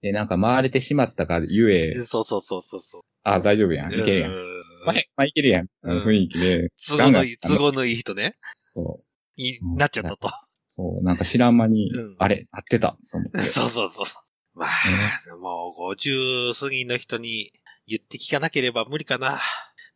[0.00, 3.02] で、なんか回れてしまったがゆえ、そうそうそうそうそう。
[3.24, 3.92] あ、大丈夫やん。
[3.92, 4.32] いけるやん。
[4.86, 5.66] まあ、まあ、いけるやん。
[5.84, 6.70] 雰囲気で。
[6.88, 8.36] 都合のいい、都合のいい人ね。
[8.74, 9.04] そう。
[9.40, 10.28] になっちゃったと。
[10.76, 12.96] そう、なんか知らん間に、あれ、合ってた。
[13.34, 14.04] そうそうそう。
[14.58, 14.70] まあ、
[15.40, 17.50] もう50過ぎの人に
[17.88, 19.38] 言って聞かなければ無理かな、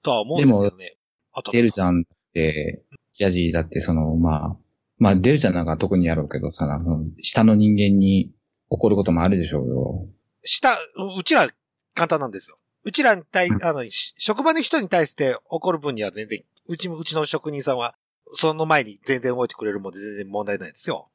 [0.03, 0.97] とは思うんですけどね。
[1.33, 4.57] あと、てるちゃんって、ジャジーだってその、まあ、
[4.99, 8.33] まあ、デルちゃんなんか特にやろうけどさ、あの下の人間に
[8.71, 10.07] 怒ることもあるでしょうよ。
[10.45, 10.77] 下、う
[11.19, 11.49] うちら
[11.95, 12.59] 簡単なんですよ。
[12.85, 17.95] うちらに対、あの、し職場の人に対して怒る分には全然、うちも、うちの職人さんは、
[18.35, 21.11] その前に全然動いてくれるもんで全然問題ないですよ。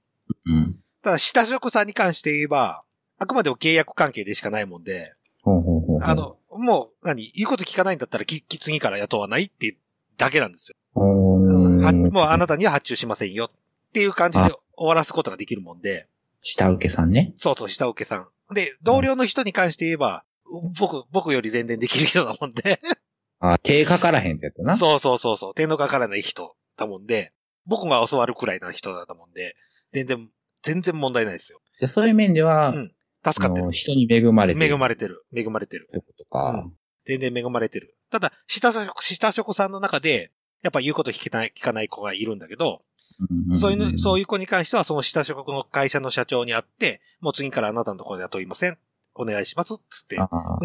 [0.45, 0.79] うん。
[1.01, 2.83] ただ、下職さんに関して言えば、
[3.17, 5.13] あくまでも契約関係でしかないもんで。
[6.01, 9.77] あの、もう、何、言うこと聞かないんだったら、き、き次から雇わないっていう
[10.17, 10.75] だけなんですよ。
[10.93, 16.07] ほう、はもうあなたには発注しませんよっていう感じであ終わらすことができるもんで、
[16.41, 17.33] 下請けさんね。
[17.37, 18.53] そうそう、下請けさん。
[18.53, 20.23] で、同僚の人に関して言えば、
[20.79, 22.79] 僕、僕より全然できる人だもんで、
[23.39, 24.75] あ、手かからへんってやつな。
[24.75, 27.33] そうそうそうそう、手のかからない人だもんで、
[27.65, 29.55] 僕が教わるくらいな人だったもんで、
[29.91, 30.29] 全然、
[30.63, 31.59] 全然問題ないですよ。
[31.79, 32.91] じゃあそういう面では、うん
[33.33, 33.71] 助かってる。
[33.71, 34.73] 人に恵まれてる。
[34.73, 35.25] 恵まれてる。
[35.35, 35.87] 恵まれてる。
[35.89, 36.69] ってことか。
[37.05, 37.95] 全然恵まれてる。
[38.09, 42.81] ただ、下職、下職さんの中で、やっぱ言うこと聞けない、聞かない子がいるんだけど、
[43.19, 48.77] うんんそういうの、そういいう子に関しては、その下職の会社の社長に会って、もう次からあなたのところで雇いません。
[49.15, 49.75] お願いします。
[49.89, 50.17] つって。
[50.17, 50.19] う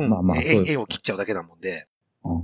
[0.07, 0.11] ん。
[0.11, 1.89] まあまあ、そういうえ縁を切っちゃうだけなもんで。
[2.25, 2.43] うんうん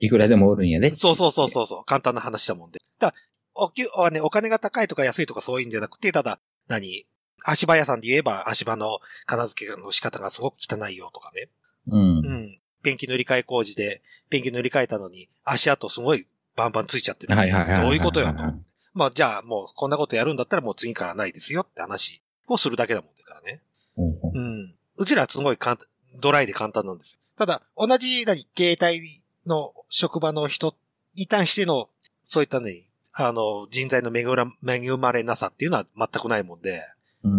[0.00, 0.90] いくらでもおるんやで。
[0.90, 1.84] そうそうそうそうそう。
[1.84, 2.80] 簡単な話だもんで。
[2.98, 3.14] ただ、
[3.54, 7.06] お給お,、ね、お金が高いとか安いとかそういうんじゃなくて、ただ、何？
[7.42, 11.48] 足場屋さんで言えば足場の片付けの仕方がすごく汚いよとかね。
[11.88, 12.20] うんう。
[12.20, 12.58] ん。
[12.82, 17.34] ペンキ塗り替え工事で、ペンキ塗り替えたのに足跡すごいバンバンついちゃってる。
[17.34, 17.82] はいはいはい。
[17.82, 18.42] どういうことよと。
[18.92, 23.60] まあじゃあもうこんなことやるんだったらもう次からないですよって話をするだけだもんですからね。
[23.96, 24.74] ほうん。
[24.96, 25.86] うちらはすごい簡単、
[26.20, 27.20] ドライで簡単なんですよ。
[27.36, 29.00] ただ、同じ、何、携帯
[29.46, 30.76] の職場の人
[31.16, 31.88] に対しての、
[32.22, 32.74] そういったね、
[33.12, 36.84] あの、人材の恵まれなさっていうのは全くないもんで。
[37.24, 37.28] う。
[37.28, 37.34] うん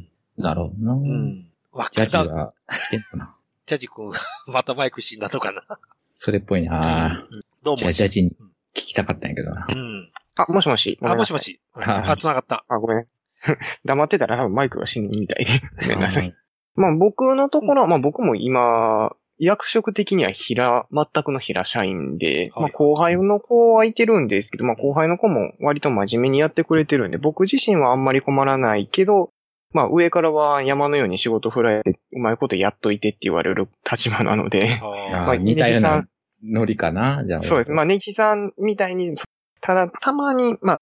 [0.00, 0.08] ん。
[0.36, 0.92] なるほどな。
[0.92, 1.50] うん。
[1.72, 3.34] わジャッジだは、来てんのかな。
[3.66, 5.62] ジャッジ君が またマイク死んだとかな。
[6.10, 7.26] それっぽいな。
[7.62, 7.76] どうも。
[7.76, 8.34] じゃあジャッジに聞
[8.74, 9.72] きたかったんやけどなう。
[9.72, 10.12] ん。
[10.34, 10.98] あ、もしもし。
[11.02, 11.38] あ、もしも。
[11.38, 11.60] し。
[11.72, 12.64] はいあ、繋がった。
[12.68, 13.06] あ、ごめん。
[13.84, 15.60] 黙ってたら多分マイクが死ぬみたいで。
[15.82, 16.28] ごめんなさい。
[16.28, 16.30] う
[16.80, 29.30] んまあ僕のところは、まあ僕も今、役職的には平、全くの平社員で、はいまあ後輩の子はいてるんですけど、まあ後輩の子も割と真面目にやってくれてるんで、僕自身はあんまり困らないけど、
[29.72, 36.08] まあ上からは山のように仕事振られて、うまいことやっといてって言われる立場なので、あ まああ似たようなネギさん
[36.42, 37.42] ノリかなじゃあ。
[37.42, 37.70] そうです。
[37.70, 39.16] まあ、ネギさんみたいに、
[39.60, 40.80] ただ、たまに、まあ、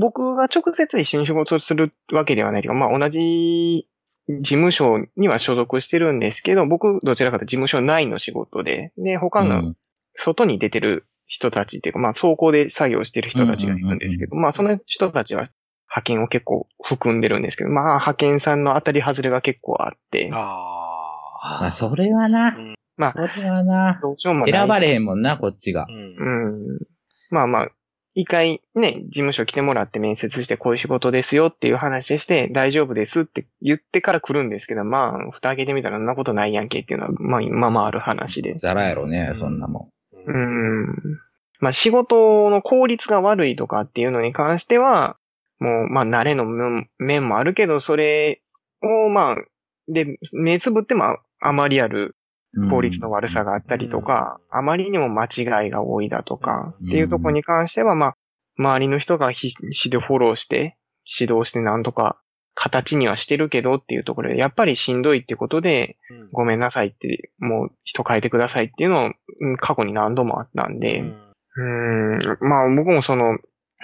[0.00, 3.86] 僕が直接一緒に仕事をするわけではないけど、まあ、同じ
[4.28, 9.76] 事務所には所属してるんですけど、僕、どちらかというと事務所内の仕事で、で、他のうん
[10.16, 15.48] 外に出てる人たちっていうか、まあ、倉庫で作業してる人たちがいるんですけど、まあ、その人たちは
[15.88, 20.36] 派遣を結構含んでるんですけど、まあ、派遣さんの当たり外れが結構あって、あ
[21.60, 22.56] まあ、それはな。
[22.96, 23.98] まあ、それはな。
[24.00, 24.52] どうしようもない。
[24.52, 25.92] 選ばれへんもんな、こっちがー。。
[25.92, 26.78] うんうん。
[27.30, 27.68] まあまあ、
[28.14, 38.54] 一回ね、事務所来てもらって面接してこういう仕事ですよっていう話して大丈夫ですって言ってから来るんですけど、まあ、蓋開けてみたらそんなことないやんけっていうのは、まあ、まあまあある話で。
[38.54, 39.90] ザラやろね、そんなも
[40.26, 40.32] う。
[40.32, 40.86] ん。
[41.58, 45.16] まあ仕事の効率が悪いとかっていうのに関しては、
[45.58, 48.42] もう、まあ慣れの面面もあるけど、それ
[48.82, 49.36] をまあ、
[49.88, 52.14] で、目つぶってもあまりあるん。
[52.70, 58.16] 効率の悪さがあったりとか、あまりにも間違いが多いだとか、っていうところに関しては、まあ、
[58.58, 60.76] 周りの人が必死でフォローして、
[61.20, 62.18] 指導してなんとか、
[62.56, 66.30] 形にはしてるけどっていうところで、やっぱりしんどいってことで、うん。
[66.32, 71.02] ごめんなさいって、もう人変えてくださいっていうのを、うん過去に何度もあったんで、
[71.56, 73.38] うん、まあ僕もその、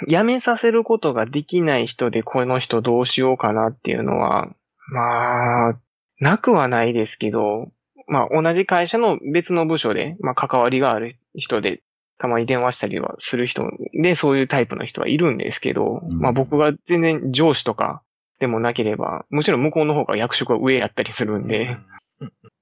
[0.09, 4.49] 辞めさせることができない人でこの人どうしようかなっていうのは、
[4.93, 5.81] まあ、
[6.21, 7.69] なくはないですけど、
[8.11, 11.81] まあ同じ会社の別の部署で、まあ関わりがある人で、
[12.19, 13.63] たまに電話したりはする人
[14.03, 16.19] で、そういうタイプの人はいるんですけど、うん。
[16.19, 18.03] まあ僕が全然上司とか
[18.41, 21.79] でもなければ、むしろ向こうの方が役職が上やったりするんで、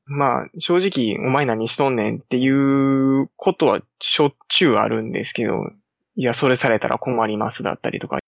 [0.08, 5.70] まあ、正直、お前何しとんねんっていうことはしょっちゅうあるんですけど、
[6.16, 8.18] いや、それされたら困りますだったりとか、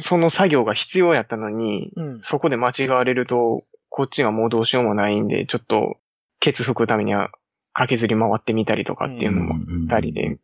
[0.00, 2.20] その作業が必要やったのに、うん。
[2.20, 5.98] そこで間違われると、こっちがもうどうしようもないんで、ちょっと、
[6.46, 7.30] ケツ吹くためには、
[7.72, 9.54] 駆けずり回ってみたりとかっていうのも、
[9.90, 10.38] ありで。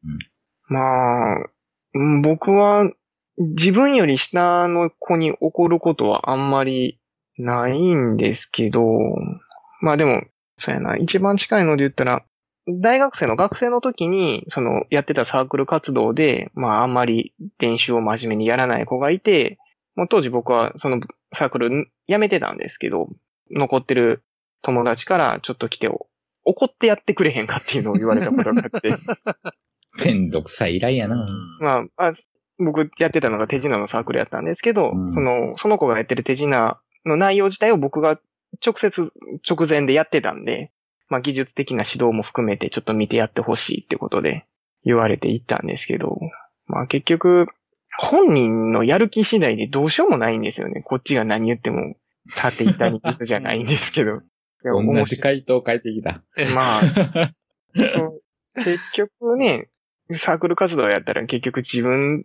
[0.69, 1.37] まあ、
[1.95, 2.91] うん僕は、
[3.39, 6.99] 自分より下の子に怒ることはあんまり
[7.39, 8.83] ないんですけど、
[9.81, 10.23] まあでも、
[10.59, 12.25] そうやな、一番近いので言ったら、
[12.69, 19.59] 大学生の学生の時に、その、やってたサークル活動で、まああんまり練習を真面目にやらない子がいて、
[19.95, 21.01] もう当時僕はその
[21.35, 23.09] サークル辞めてたんですけど、
[23.51, 24.23] 残ってる
[24.63, 25.89] 友達からちょっと来て、
[26.45, 28.91] 怒ってやってくれへんかっていうのを言われたことがあって、
[30.05, 31.27] めんどくさい依頼やな。
[31.61, 32.13] まあ、あ
[32.59, 38.19] 僕やってたのが手品のサークルやったんですけど、うんその、その子がやってる手品の内容自体を僕が
[38.65, 39.13] 直接、
[39.49, 40.71] 直前でやってたんで、
[41.09, 44.47] まあ技術的な指導も含めてちょっと見てやってほしいってことで
[44.85, 46.19] 言われていったんですけど、
[46.67, 47.47] まあ結局、
[47.99, 50.83] 本人のやる気次第でどうしようもないんですよね。
[50.83, 51.95] こっちが何言っても、
[52.37, 54.21] 縦板に水じゃないんですけど。
[54.65, 56.23] いや同面白いじ回答変えてきた。
[56.55, 57.33] まあ、
[58.55, 59.69] 結局ね、
[60.19, 62.25] サークル活動やったら結局自分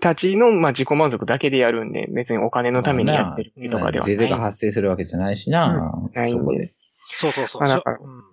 [0.00, 4.16] たちの、まあ、自己満足だけでやるんで、別にお金のためにやってるとかではない。
[4.16, 5.92] 税税が発生するわけじゃないしな。
[6.14, 6.58] ないんそこで。
[6.58, 6.78] です。
[7.14, 7.62] そうそうそう。
[7.62, 7.78] うん、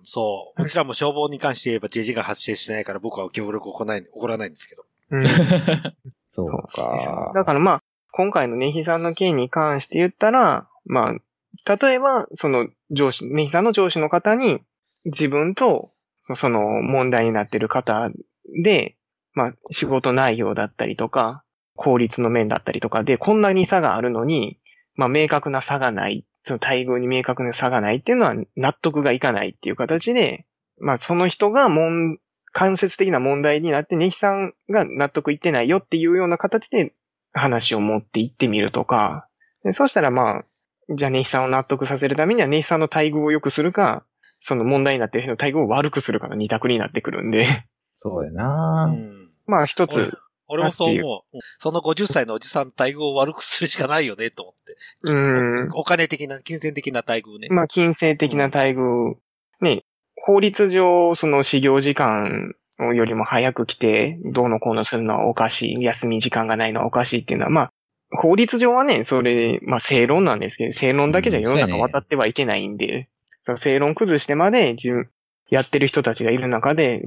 [0.04, 0.62] そう。
[0.62, 4.84] うちらも消防に関して言えば JG が発生しないから僕は協力を行ない、行わないんですけど。
[5.10, 5.22] うん
[6.28, 7.32] そうか。
[7.34, 7.82] だからまあ、
[8.12, 11.14] 今回のネヒさんの件に関して言ったら、まあ、
[11.66, 14.60] 例えば、その上司、ネヒさんの上司の方に、
[15.04, 15.92] 自分と、
[16.36, 18.10] その問題になってる方
[18.62, 18.96] で、
[19.32, 21.44] まあ、仕事内容だったりとか、
[21.76, 24.58] 効率の面だったりとかで、こんなに差があるのに、
[24.94, 30.46] まあ、明確な差がない、その待遇に明確な差がないっていうのは納得がいかないっていう形で、
[30.78, 32.18] まあ、その人が問
[32.52, 36.92] 間接的な問題になって、ネヒさんが納得いってないよっていうような形で
[37.32, 39.26] 話を持っていってみるとか、
[39.64, 40.44] でそうしたらまあ、
[40.90, 44.04] じゃあネヒさんを納得させるためにはネヒさんの待遇を良くするか、
[44.42, 47.64] その問題になってる人の待遇を悪くするかの二択になってくるんで、
[47.94, 48.96] そうやなう。
[48.96, 49.28] ん。
[49.46, 50.18] まあ一俺つ、
[50.48, 51.36] 俺もそう思う。
[51.36, 55.12] うんその50歳のおじさんの待遇を悪くするしかないよね、と思って。
[55.12, 57.48] うん、お金的な、金銭的な待遇ね。
[57.50, 59.16] まあ金銭的な待遇、
[59.60, 59.84] ね、
[60.16, 67.72] 法律上、その始業時間よりも早く来て、どうのこうのするのはおかしい、休み時間がないのはおかしいっていうのは、まあ、
[68.12, 73.08] 法律上はね、それ、まあ正論なんですけど、正論だけじゃ世の中渡ってはいけないんで、
[73.46, 75.08] その正論崩してまで自分、
[75.50, 77.00] やってる人たちがいる中で、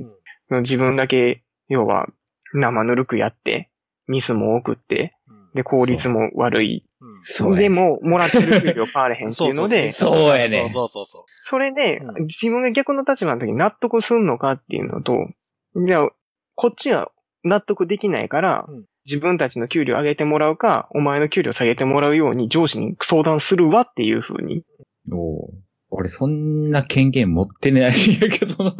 [0.49, 0.61] うん。
[0.61, 2.07] 自分だけ、要は、
[2.53, 3.69] 生ぬるくやって、
[4.07, 5.51] ミスも多くって、うん。
[5.55, 6.85] で、効率も悪い。
[7.01, 7.05] う。
[7.19, 7.61] んそうや。
[7.61, 10.69] でも、もらってる給料変われへんっていうので、 そうやね。
[10.69, 11.23] そうそうそう。
[11.27, 15.29] それでうん、自分が逆の立場の時に納得すんのかっていうのと、
[15.75, 16.09] じゃあ、
[16.55, 17.11] こっちは
[17.43, 24.63] 納得できないからうん、自分たちの給料上げてもらうか、お前の給料下げてもらうように上司に相談するわっていう風に。
[25.11, 25.53] おう
[25.95, 28.75] 俺そんな権限持ってないんやけどな。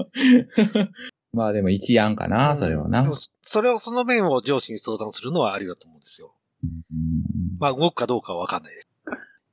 [1.31, 3.05] まあでも一案かな、それはな。
[3.41, 6.33] それを、その面を上司に相談するのはありだと思うんですよ。
[6.63, 6.69] うん
[7.59, 8.87] まあ、動くかどうかはわかんないです。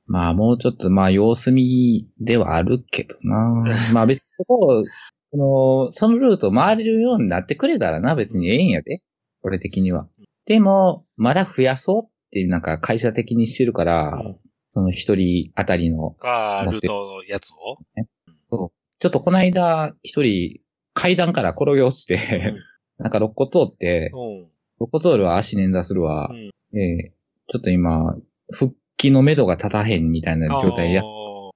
[0.06, 3.62] まあもうちょっとまあ様子見ではあるけどな。
[3.94, 4.84] まあ別にそこを、
[5.30, 9.02] その、そのルートを回れるようになってくれたらな、別にええんやで。
[9.42, 10.08] 俺的には。
[10.46, 14.36] でも、まだ増やそうっていうなんか会社的にしてるから、うん。
[14.72, 17.78] その一人あたりのああ、ルートのやつを？
[19.00, 20.60] ちょっとこの間、一人、
[20.94, 22.54] 階段から転げ落ちて、
[22.98, 24.20] なんか肋骨折って、うん。
[24.78, 26.30] 肋骨折るわ、足捻挫するわ。
[26.30, 26.78] う、ん。
[26.78, 27.12] ええ
[27.48, 28.16] ちょっと今、
[28.52, 31.02] 復帰の目処が立たへんみたいな状態や。
[31.02, 31.52] も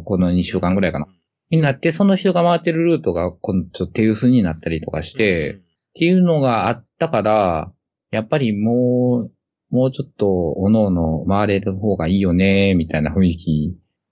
[0.00, 1.06] うこの2週間ぐらいかな。
[1.50, 5.58] になって、その人が回ってるルートが、今度ちょっと手薄になったりとかして、っ
[5.94, 7.72] ていうのがあったから、
[8.12, 13.68] やっぱりもう、もうちょっと、おのおの回れる方がいいよね、みたいな雰囲気に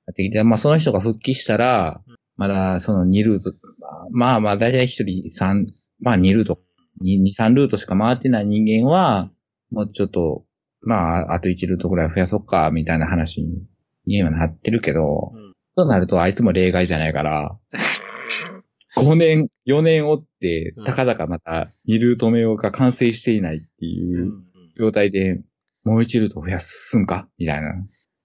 [0.06, 2.02] なってきて、まあその人が復帰したら、
[2.36, 3.52] まだその2ルート、
[4.10, 5.66] まあまあ大体一人3、
[6.00, 6.60] まあ2ルート、
[7.02, 9.28] 2、3ルートしか回ってない人間は、
[9.70, 10.46] もうちょっと、
[10.80, 13.66] まああと1ルートぐらい増やそっか、みたいな話に、
[14.06, 15.52] 今なってるけど、うん。
[15.76, 17.58] そうなるとあいつも例外じゃないから、
[19.02, 23.86] 5年、4年追ってうん、たかだかまた2ルート目が完成していないってうん。
[23.86, 24.44] いううん
[24.76, 25.40] 状態で、
[25.84, 27.28] もう1ルート増やすんか？
[27.38, 27.74] みたいな。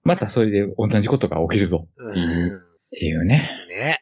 [0.04, 2.10] またそれで同じことが起きるぞうん。
[2.12, 2.50] っていうっ
[2.90, 3.50] ていうね。
[3.68, 3.98] ね。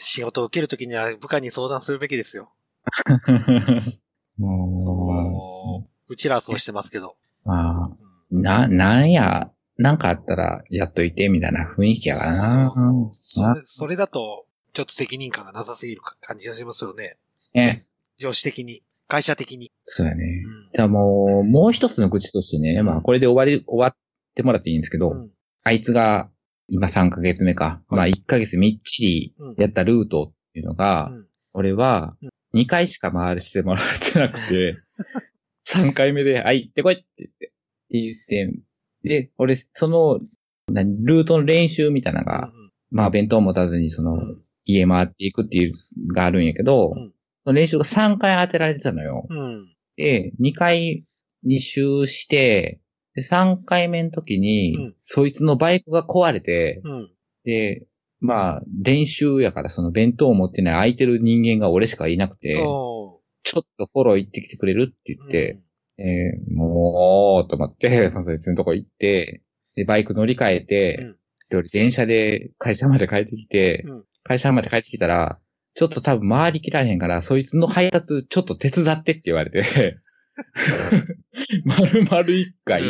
[0.00, 2.52] 仕事を受けるときには部下に相談するべきですよ。
[4.38, 7.16] ももう、うちらはそうしてますけど。
[7.44, 7.90] あ、
[8.30, 12.72] うんな、なんや、なんかあったらやっといてみたいな雰囲気やからな。
[13.18, 14.46] そうそれだと、
[14.78, 17.16] ちょっと責任感がなさすぎる感じがしますよね。
[17.52, 17.84] ね。
[18.16, 19.72] 上司的に、会社的に。
[19.86, 20.22] そうやね。
[20.22, 23.96] うんじゃあもう、もう一つの口としてね、まあこれで終わり、終わっ
[24.36, 25.30] てもらっていいんですけど、うん
[25.64, 26.30] あいつが、
[26.68, 27.82] 今3ヶ月目か。
[27.88, 32.16] まあ1ヶ月みっちりやったルートっていうのが、うん俺は
[32.54, 34.76] 2回しか回してもらってなくて、
[35.66, 37.56] 3回目で、はい、行ってこいって言って、って
[37.90, 38.58] 言って、
[39.02, 40.20] で、俺、その、
[40.68, 42.52] 何ルートの練習みたいなのが、
[42.92, 45.72] まあ弁当持たずにその、うん家回っていくっていう
[46.08, 47.12] のがあるんやけど、うん。
[47.44, 49.26] その練習が3回当てられてたのよ。
[49.28, 49.74] うん。
[49.96, 51.04] で、2回
[51.46, 52.80] 2周して、
[53.14, 54.94] で、3回目の時に、うん。
[54.98, 57.10] そいつのバイクが壊れて、うん。
[57.44, 57.86] で、
[58.20, 65.60] まあ、練習やからその弁当を持ってない空いてる人間が俺しかいなくて、おちょっとフォロー行ってきてくれるって言って、
[65.98, 69.42] えー、もう、と思って、そいつのとこ行って、
[69.74, 71.16] で、バイク乗り換えて、うん。
[71.48, 75.40] で、俺電車で会社まで帰ってきて、うん会社まで帰ってきたら、
[75.74, 79.96] ちょっと多分回りきられへんから、そいつの配達ちょっと手伝ってって言われて、
[81.64, 82.82] 丸々一回、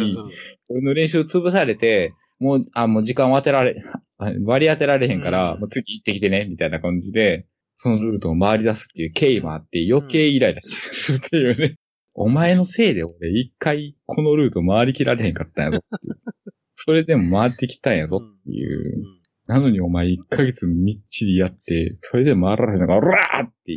[0.68, 3.82] 俺の練習潰されて、もう、あ、もう時間を当てられ、
[4.44, 11.76] 割り当てられへんから、うんもう次行ってきてね、みたいな感じで、そのルートを回り出すっていう経緯もあって、余計イライラするっていうね。
[12.14, 15.84] お前のせいで俺一回このルート回りきられへんかったんやぞ。
[16.74, 19.04] それでも回ってきたんやぞっていう。
[19.48, 23.76] なのにお前一ヶ月みっちりやって、それで回られへんのか、おらーってい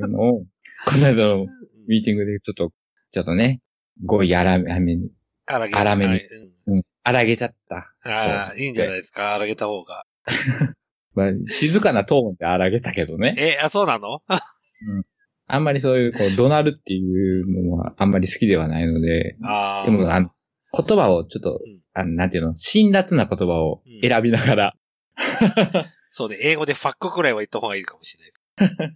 [0.00, 0.40] うのを、
[0.86, 1.46] この間の
[1.86, 2.72] ミーティングでちょっと、
[3.10, 3.60] ちょっとね、
[4.06, 5.10] 語彙荒めに、
[5.44, 6.12] 荒げ荒めに。
[6.12, 6.22] はい
[6.66, 6.76] うん。
[6.76, 7.92] うん、荒げちゃった。
[8.06, 10.06] ああ、いいんじゃないですか、荒げた方が。
[11.12, 13.34] まあ、静かなトーンで荒げたけどね。
[13.36, 14.22] え、あ、そうなの？
[15.48, 19.84] あんまりそういう、こう、怒鳴るっていうのはあんまり好きではないので、ああ。
[19.84, 20.30] でも、あの、
[20.72, 21.80] 言葉をちょっと、うん。
[21.92, 24.74] あの、なんていうの、辛辣な言葉を選びながら
[26.10, 28.88] そうね、英語でファックくらいは言った方がいいかもしれな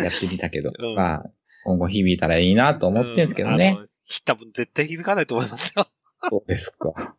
[0.00, 0.04] い。
[0.04, 1.30] やってみたけど、うんまあ、
[1.64, 3.76] 今後響いたらいいなと思ってるんですけどね。
[3.78, 3.88] うん。
[4.24, 5.86] 多分絶対響かないと思いますよ。
[6.22, 7.16] そうですか。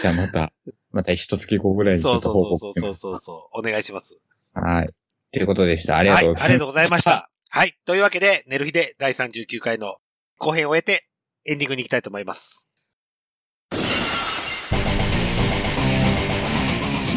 [0.00, 0.52] じゃあまた、
[0.92, 2.94] また一月後ぐらいにちょっと報そうそうそう。
[2.94, 3.58] そうそう。
[3.58, 4.22] お願いします。
[4.54, 4.94] はい。
[5.32, 5.96] ということでした。
[5.96, 6.42] ありがとうございます。
[6.42, 7.04] はい、ありがとうございまし。
[7.04, 7.30] た。
[7.50, 7.78] はい。
[7.84, 9.96] というわけで、寝る日で第39回の
[10.38, 11.08] 後編を終えて、
[11.44, 12.67] エンディングに行きたいと思います。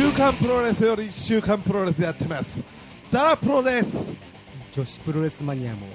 [0.02, 2.60] 週刊プロレスより週刊プロレスやってます。
[3.12, 3.88] ダラプロです。
[4.72, 5.86] 女子プロレスマニアも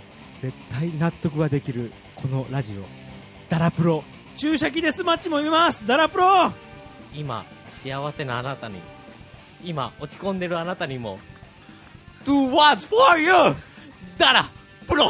[0.41, 2.85] 絶対納得ができるこのラジオ。
[3.49, 4.05] ダラプロ。
[4.37, 6.53] 注射器デスマッチも見ますダラプロ
[7.13, 7.45] 今、
[7.83, 8.77] 幸せなあなたに、
[9.65, 11.19] 今、落ち込んでるあなたにも、
[12.25, 13.57] Do what's for you!
[14.19, 14.49] ダラ
[14.87, 15.09] プロ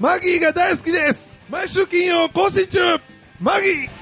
[0.00, 1.34] マギーが大好きです。
[1.50, 2.78] 毎週金曜更新中
[3.40, 3.95] マギー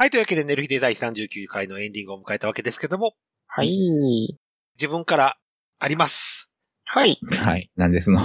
[0.00, 0.10] はい。
[0.10, 3.12] というわけで、寝る日で第39回のエンディングを迎えたわけですけども、
[3.46, 4.34] はい。
[4.76, 5.36] 自分から
[5.78, 6.50] あります。
[6.84, 7.20] はい。
[7.44, 7.70] はい。
[7.76, 8.18] なんですの。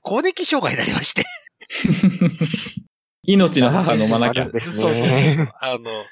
[0.00, 1.22] 更年期障害になりまして。
[3.22, 4.50] 命の母飲まなきゃ。
[4.50, 5.52] でそうすそうそうね。
[5.60, 6.04] あの、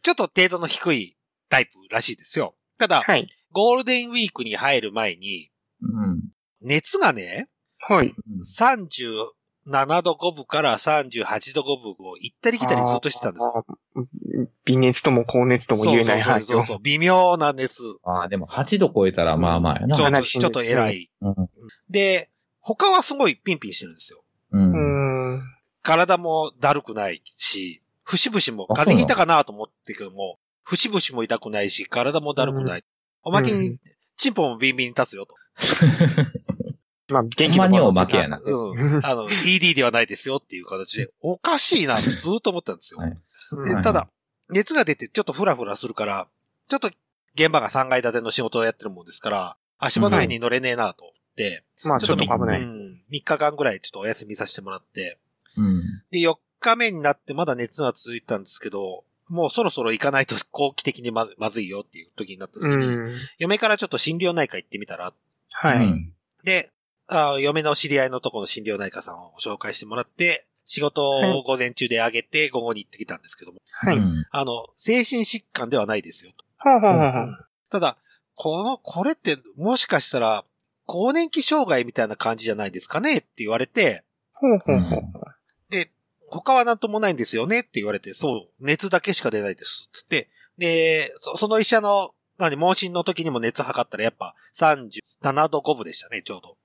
[0.00, 1.14] ちょっと程度の低い
[1.50, 2.56] タイプらしいですよ。
[2.78, 3.28] ただ、はい。
[3.52, 5.50] ゴールデンウィークに入る前に、
[5.82, 6.22] うん。
[6.62, 7.50] 熱がね、
[7.86, 8.14] はい。
[9.66, 11.64] 37度5分から38度5
[11.96, 13.66] 分を行ったり来たりずっとしてたんですよ。
[14.64, 17.82] 微熱とも高熱とも言えない範囲そうそうそうそう、微妙な熱。
[18.02, 19.96] ああ、でも8度超えたらまあまあやな。
[19.96, 21.10] ちょっと、ちょっと偉い。
[21.20, 21.34] うん。
[21.88, 24.22] で、他はすごいピンピンしてるんですよ。
[24.52, 24.58] う。
[24.58, 25.42] うんん。
[25.82, 32.84] 体もだるくないし、節々も、風邪ひいたかなと思ってけども、節々も痛くないし、体もだるくない。
[33.22, 33.78] おまけにうん、
[34.16, 35.34] チンポもビンビンに立つよと。
[37.08, 38.40] まあ、元ほんまにおまけやな。
[38.42, 39.00] うん。
[39.04, 43.00] あの、ED ではないですよっていう形で、おかしいなってずっと思ったんですよ。
[43.00, 43.12] はい
[43.82, 44.08] ただ、
[44.50, 46.28] 熱が出てちょっとフラフラするから、
[46.68, 46.90] ちょっと
[47.34, 52.62] 現場が3階建ての仕事をやってるもんですから、足場の上に乗れねえなと思って、まあ、ちょっと危ない。
[52.62, 55.18] うん、3日間ぐらいちょっとお休みさせてもらって、
[55.56, 55.82] うん。
[56.10, 63.16] で、4日目になってまだ熱が続いてたんですけど、もうそろそろ行かないと後期的にままずいよっていう時になった時に、うん。
[63.38, 65.12] 嫁からちょっと心療内科行ってみたら、
[65.50, 65.76] はい。
[65.76, 66.68] うんで、
[67.06, 73.98] あ嫁の知り合いのとこの心療内科さんを紹介してもらって、仕事を午前中で上げて午後に行ってきたんですけども、はい。
[74.30, 76.32] あの、精神疾患ではないですよ。
[76.58, 77.96] あはあはあはあただ、
[78.34, 80.44] この、これってもしかしたら、
[80.86, 84.04] 更年期障害みたいな感じじゃないですかねって言われて。
[85.70, 85.90] で、
[86.28, 89.88] 他はなんともないんですよねって言われて、そう、熱だけしか出ないです。
[89.92, 90.28] つって、
[90.58, 96.56] で、そその医者の、何、問診の時にも熱測ったらやっぱ37度5分でしたね、ちょうど。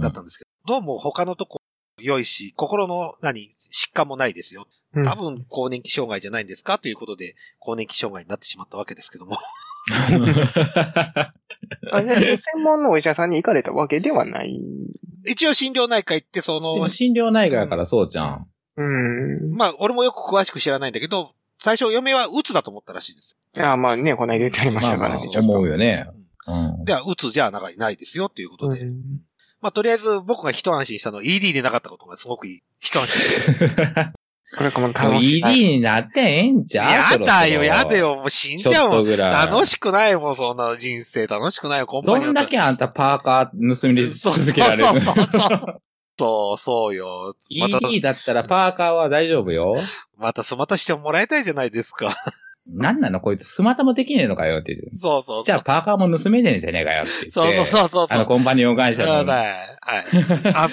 [0.00, 1.60] だったんですけど、どうも他のとこ
[2.00, 4.66] 良いし、心の何、疾患もないですよ。
[4.94, 6.78] うん多分更年期障害じゃないんですか？
[6.78, 9.36] ということで、更年期障害になってしまったわけですけども。
[11.92, 14.58] あ、じゃあ、専門のお医者さんに行かれたわけではない。
[15.26, 18.46] 一応診療内科行って、その、心療内科やからそうじゃん。
[18.76, 19.54] うん。
[19.56, 23.36] まあ、俺もよく詳しく知らないんだけど、最初嫁は鬱だと思ったらしいです。
[23.56, 25.40] いや、まあね、この間言ってありましたからね、まあ。
[25.40, 26.06] 思うよね。
[26.48, 26.84] うん。
[26.84, 28.80] では、鬱じゃないないですよっていうことで。
[28.80, 29.20] うん
[29.60, 32.60] まあ、とりあえず僕が一安心したのは ED でなかったことがすごくいい。
[32.78, 34.12] 一安心。
[34.56, 35.42] これかも楽しい。
[35.42, 38.10] ED になってええんちゃうやだよ、やだよ。
[38.10, 39.04] よ、もう死んじゃうもん。
[39.04, 39.46] とぐらい。
[39.46, 41.26] 楽しくないもん、そんな人生。
[41.26, 45.82] 楽しくないよ、コンパどニオンんだけあんたパーカー盗みそう続けられるそうそうそう。
[46.18, 47.34] そう、そうよ。
[47.58, 49.74] また、ED だったらパーカーは大丈夫よ。
[50.16, 52.14] またスマタしてもらいたいじゃないですか。
[52.70, 53.20] なんなの？
[53.20, 54.96] こいつスマタもできねえのかよって言って。
[54.96, 55.44] そうそうそう。
[55.44, 57.30] じゃあパーカーも盗めねえんじゃねえかよって言って。
[57.30, 58.06] そうそうそうそう。
[58.10, 59.26] あの、コンパニオン会社の、はい。
[59.26, 59.64] はい。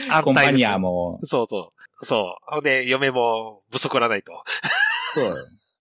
[0.09, 1.13] あ、コンパニアも。
[1.13, 1.71] も、そうそ
[2.01, 2.05] う。
[2.05, 2.53] そう。
[2.53, 4.33] ほんで、嫁もぶそこらないと。
[5.13, 5.35] そう。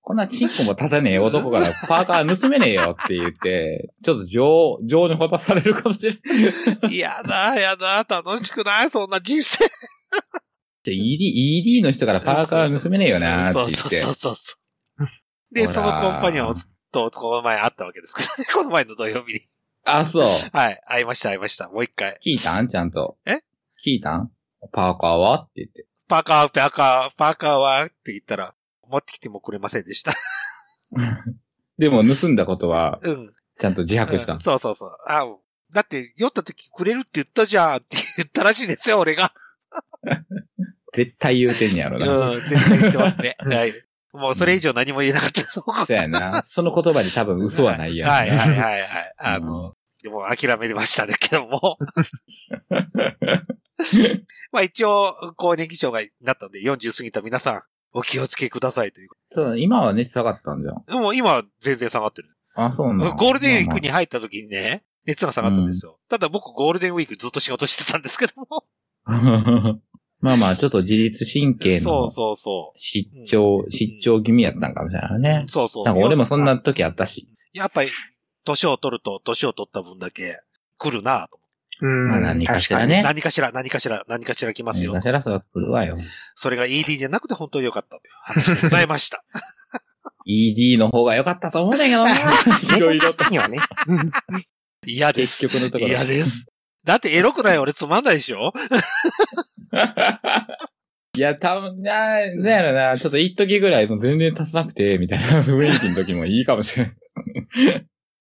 [0.07, 6.13] こんなチンコも立たねえ男からパーカー盗めねえよって言って、ちょっと情、情にほたされるかもしれ
[6.83, 6.93] ない。
[6.95, 8.91] いやだ、やだ、楽しくない？
[8.91, 9.65] そんな人生。
[10.87, 13.75] ED、ED の人からパーカー盗めねえよなって言って。
[13.75, 14.64] そうそうそうそう。
[15.55, 16.55] で、そのコンパニオン
[16.93, 18.45] と、この前会ったわけですからね。
[18.53, 19.41] この前の土曜日に。
[19.85, 20.29] あ、そう。
[20.53, 20.81] はい。
[20.87, 21.69] 会いました、会いました。
[21.69, 22.19] もう一回。
[22.25, 22.67] 聞いたん？
[22.67, 23.17] ちゃんと。
[23.25, 23.37] え？
[23.85, 24.31] 聞いたん？
[24.73, 25.43] パーカーは？
[25.43, 25.87] って言って。
[26.09, 27.85] パーカー、パーカー、パーカーは？
[27.85, 28.55] って言ったら、
[28.89, 30.13] 持ってきてもくれませんでした。
[31.79, 33.35] でも盗んだことは、うん。
[33.59, 34.41] ちゃんと自白したうん。
[34.41, 34.91] そうそうそう。
[35.07, 35.27] あ、
[35.73, 39.33] だって、酔った時くれるって言ったじゃんって言ったらしいですよ、俺が。
[40.95, 42.31] 絶対言うてんやろな。
[42.31, 43.37] うん、絶対言ってますね。
[43.41, 43.73] はい。
[44.15, 45.43] もうそれ以上何も言えなかった。
[45.43, 46.43] そうやな。
[46.47, 48.11] その言葉で多分嘘はないやん。
[48.11, 49.15] はいはいはいはい。
[49.19, 51.79] あの、でも諦めましたねけども。
[54.53, 57.63] まあ一応、更年期障害になったんで、40過ぎた皆さん、
[57.93, 59.09] お気をつけくださいという。
[59.31, 60.85] そう、今は熱下がったんじゃん。
[60.87, 62.29] でも今は全然下がってる。
[62.55, 65.99] あ、そうなんゴールデンウィークに入った時にね、熱が下がったんですよ。
[66.09, 68.65] ただ僕ゴールデンウィークずっと仕事してたんですけども。
[70.25, 72.79] まあまあ、ちょっと自律神経そうのそうそう。
[72.79, 75.45] 失調、失調気味やったんかもしれないね。
[75.49, 75.85] そうそう。
[75.85, 77.29] なんか俺もそんな時あったし。
[77.53, 77.91] やっぱり、
[78.47, 80.41] 年を取ると、年を取った分だけ
[80.79, 81.39] 来るなと。
[81.83, 82.09] うん。
[82.09, 83.03] まあ何かしらね。
[83.03, 84.95] 何かしら、何かしら、何かしら来ますよ。
[84.95, 85.99] 何かしらそれは来るわよ。
[86.35, 89.23] それが ED じゃなくて本当に良かったという話で ございました。
[90.27, 92.15] ED の方が良かったと思うんだけどな。
[92.79, 93.29] いろいろと。
[93.29, 93.59] にはね。
[94.87, 95.47] 嫌です。
[95.47, 95.91] 結局のところ。
[95.91, 96.47] 嫌です。
[96.83, 98.53] だってエロくない俺つまんないでしょ
[101.17, 106.95] いや、たぶん、な、なんやろな、ちょっと一時ぐらいもう全然足さなくて、みたいな雰囲気の時もいいかもしれない。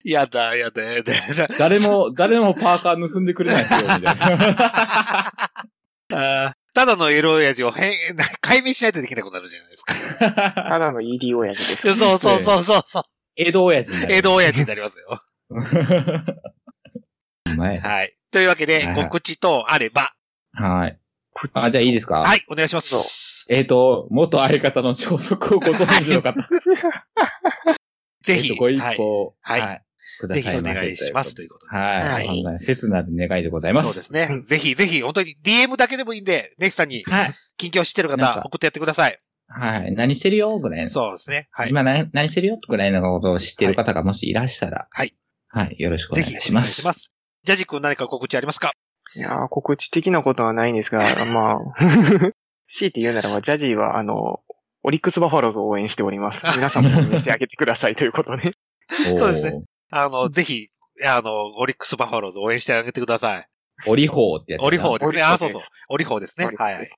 [0.03, 1.55] やだ、やだ、やだ、やだ。
[1.57, 5.33] 誰も、誰もパーカー盗んでくれないですよ、みたいな。
[6.73, 7.91] ただのエロ親父を変、
[8.41, 9.93] 解明しないとできなくなるじゃないですか。
[10.53, 11.99] ただの ED 親父です。
[11.99, 13.03] そうそうそうそうそう。
[13.35, 15.23] 江戸親父になる江戸親父になりますよ。
[17.57, 18.13] 前はい。
[18.31, 20.15] というわけで告知とあれば、
[20.53, 20.97] はい。
[21.53, 22.19] あ、じゃあいいですか？
[22.19, 23.45] はい、お願いします。
[23.49, 26.33] えっ、と、元相方の消息をご存知の方。
[28.23, 29.81] ぜひ、えーとご一はい報、はい
[30.19, 31.75] くだぜひおさいませ願いしますということで。
[31.77, 32.27] はい。
[32.27, 33.87] はい切なる願いでございます。
[33.87, 34.43] そうですね。
[34.47, 37.33] ぜひぜひ、本当に DM だけでもいいんで、ネクさんに、はい。
[37.57, 39.17] 近況知ってる方送ってやってください。
[39.47, 39.93] はい。
[39.95, 40.59] 何してるよ？
[40.59, 40.89] ぐらいの。
[40.89, 41.47] そうですね。
[41.51, 41.69] はい。
[41.69, 42.59] 今何何してるよ？
[42.67, 44.87] ぐらいのことを知ってる方がもしいらっしゃら。
[44.91, 45.13] はい。
[45.47, 45.75] はい。
[45.79, 46.63] よろしくおぜひ、願いします。
[46.63, 47.11] お願いします。
[47.43, 48.73] ジャジ君何か告知ありますか？
[49.15, 50.99] いやー告知的なことはないんですが、
[51.33, 51.57] まあ、
[52.69, 54.41] 強いて言うならば、ジャジーは、あの、
[54.83, 56.41] オリックスバファローズを応援しております。
[56.57, 58.53] 皆さんも応援してあげてくださいということで。
[58.89, 59.63] そうですね。
[59.89, 60.67] あの、ぜひ、
[61.05, 63.47] あの、オリックスバファローズ応援してあげてください。
[63.87, 64.67] オリホーってやつな。
[64.67, 65.07] オリホーですね。
[65.07, 65.61] オリホーあ、そうそう。
[65.89, 66.45] オリホーですね。
[66.47, 66.89] オリホーはいはい。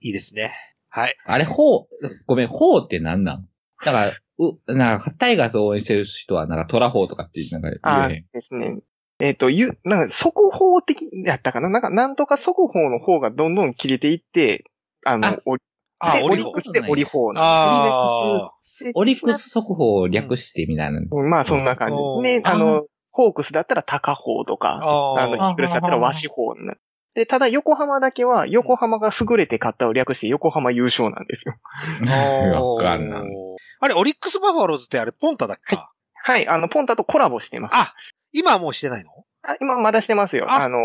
[0.00, 0.50] いいですね。
[0.88, 1.16] はい。
[1.24, 1.86] あれ、ホー、
[2.26, 3.48] ごめん、ホーって何なん？
[3.84, 8.26] だから、う、なんか、タイガースを応援してる人は、なんかトラホーとかって、なんかあ言えへん。
[8.32, 8.78] ですね。
[9.20, 11.68] えっ、と、ゆ、なんか、速報的やったかな？
[11.70, 14.64] なんか、なんとか速報の方がどんどん切れていって、
[15.04, 16.62] あの、あオリック。
[16.62, 18.52] スでオリホーな
[18.94, 21.00] オリックス速報を略してみたいな。
[21.10, 22.42] うんまあ、そんな感じですね。
[22.44, 26.80] あの、ホークスだったら高報とか、ああの、イーグルスだったら和紙報になる。
[27.14, 31.56] で、ただ横浜だけは、横浜が優れて勝ったを略して横浜優勝なんですよ。
[32.76, 33.22] わかんない。
[33.80, 35.74] あれ、オリックスバファローズってあれ、ポンタだっけ？
[35.74, 35.90] か
[36.22, 37.74] はい、あの、ポンタとコラボしてます。
[37.74, 37.94] あ、
[38.32, 39.10] 今はもうしてないの？
[39.42, 40.46] あ今まだしてますよ。
[40.48, 40.78] ああの、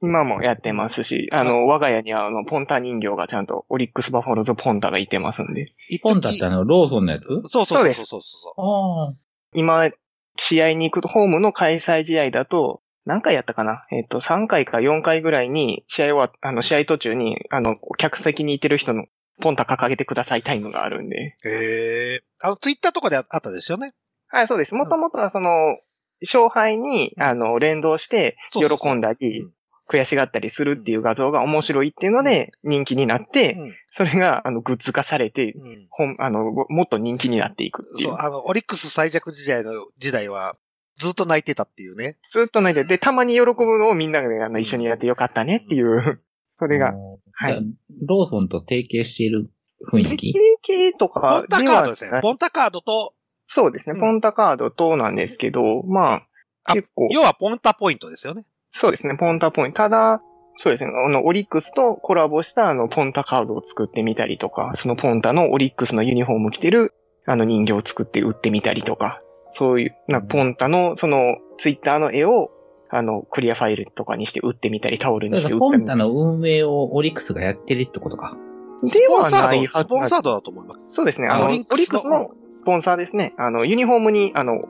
[0.00, 5.72] 今もやってますし、あの、我が家にはあの、ポンタ人形がちゃんと、オリックスバファローズポンタがいてますんで。
[6.02, 7.26] ポンタってあの、ローソンのやつ？
[7.26, 9.16] そうそうそうそうそうそう。
[9.54, 9.90] 今、
[10.38, 13.82] 試合に行くと、ホームの開催試合だと、何回やったかな？
[13.90, 19.06] えっ、と、3回か4回ぐらいに、試合は、あの、試合途中に、あの、客席にいてる人の、
[19.40, 21.16] ポンタ掲げてくださいタイムがあるんで。
[21.44, 22.22] へえ。
[22.42, 23.92] あの、ツイッターとかであったですよね？
[24.28, 24.74] はい、そうです。
[24.74, 25.78] もともとはその、
[26.22, 29.48] 勝敗に、あの、連動して、喜んだり、
[29.88, 33.56] 悔しがったりするっていう画像が面白いっていうので、人気になって、
[33.96, 35.54] それが、あの、グッズ化されて、
[35.90, 38.16] 本、あの、もっと人気になっていくっていそうう、。
[38.18, 40.56] あの、オリックス最弱時代の時代は、
[40.96, 42.16] ずっと泣いてたっていうね。
[42.30, 46.22] ずっと泣いて、で、 たまに喜ぶのをみんなであの一緒にやってよかったねっていう、
[46.58, 46.92] それが、
[47.32, 47.62] はい。
[48.06, 49.50] ローソンと提携している
[49.90, 50.34] 雰囲気？
[50.62, 52.20] 系とポかンタカードですね。
[52.22, 53.14] ポンタカードと、
[53.54, 56.22] そうですね、ポンタカードとなんですけど、ま
[56.64, 57.08] あ、結構。
[57.10, 58.44] 要はポンタポイントですよね。
[58.72, 59.78] そうですね、ポンタポイント。
[59.78, 60.22] ただ、
[60.58, 66.94] そうですね、あの、オリックスとコラボしたあの、ポンタカードを作ってみたりとか、そのポンタのオリックスのユニフォーム着てる
[67.26, 69.20] あの人形を作って売ってみたりとか、
[69.58, 72.50] そういう、な、ポンタの、その、ツイッターの絵を、
[72.90, 75.78] あの、クリアファイルとかにして売ってみたり、タオルにして売ってみたり。
[75.78, 78.36] ポンタの運営をオリックスがやってるってことか。
[78.82, 80.80] ではないはずスポンサードだと思います。
[80.94, 81.28] そうですね。
[81.28, 83.34] あの、オリックスのクスポンサーですね。
[83.38, 84.60] あの、ユニフォームに、あの、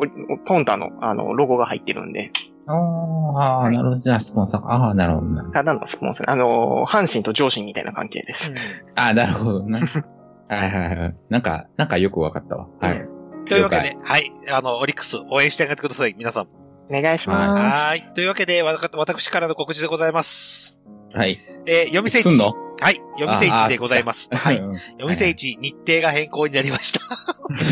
[0.46, 2.30] ポンタの、あの、ロゴが入ってるんで、
[2.66, 4.00] ああ、なるほど。
[4.00, 4.68] じゃあ、スポンサーか。
[4.72, 5.44] ああ、なるほどな。
[5.52, 6.30] ただのスポンサー。
[6.30, 8.52] あの、阪神と上司みたいな関係です。
[8.94, 9.80] ああ、なるほどな。
[10.48, 11.16] はいはいはい。
[11.28, 12.68] なんか、なんかよくわかったわ。
[12.80, 13.08] はい。
[13.48, 14.30] というわけで、はい。
[14.56, 16.46] あの、オリックス応援してあげてください、皆さん。
[16.94, 17.60] お願いします。
[17.60, 18.12] はい。
[18.14, 20.78] というわけで、わた私からの告知でございます。
[21.12, 21.38] はい。
[21.66, 22.30] えー、読み聖地。
[22.30, 22.54] すんの？
[22.82, 22.96] はい。
[23.14, 24.28] 読み聖地でございます。
[24.32, 24.58] はい。
[24.58, 27.00] うん読み聖地、日程が変更になりました。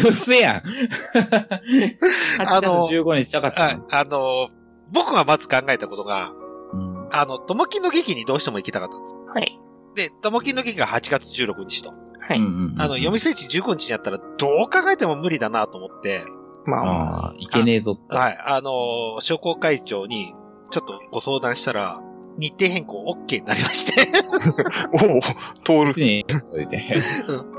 [0.06, 0.62] うっせやん。
[0.62, 1.96] 8
[2.38, 3.98] あの月15日したかった。
[3.98, 4.50] あの、
[4.92, 6.32] 僕がまず考えたことが、
[6.72, 9.14] うんあの、ともきの劇にどうしても行きたかったんです。
[9.34, 9.58] はい。
[9.96, 11.90] で、ともきの劇が8月16日と。
[11.90, 12.38] はい。
[12.78, 16.22] あの、読み聖地15日にやったらどう考えても無理だなと思って、
[16.66, 18.14] まあ、いけねえぞって。
[18.14, 18.38] はい。
[18.44, 20.34] あの、商工会長に
[20.70, 22.00] ちょっとご相談したら、
[22.40, 24.08] 日程変更 OK になりまして、
[24.92, 25.20] おお、
[25.84, 25.86] 通る。
[25.88, 26.26] 別に、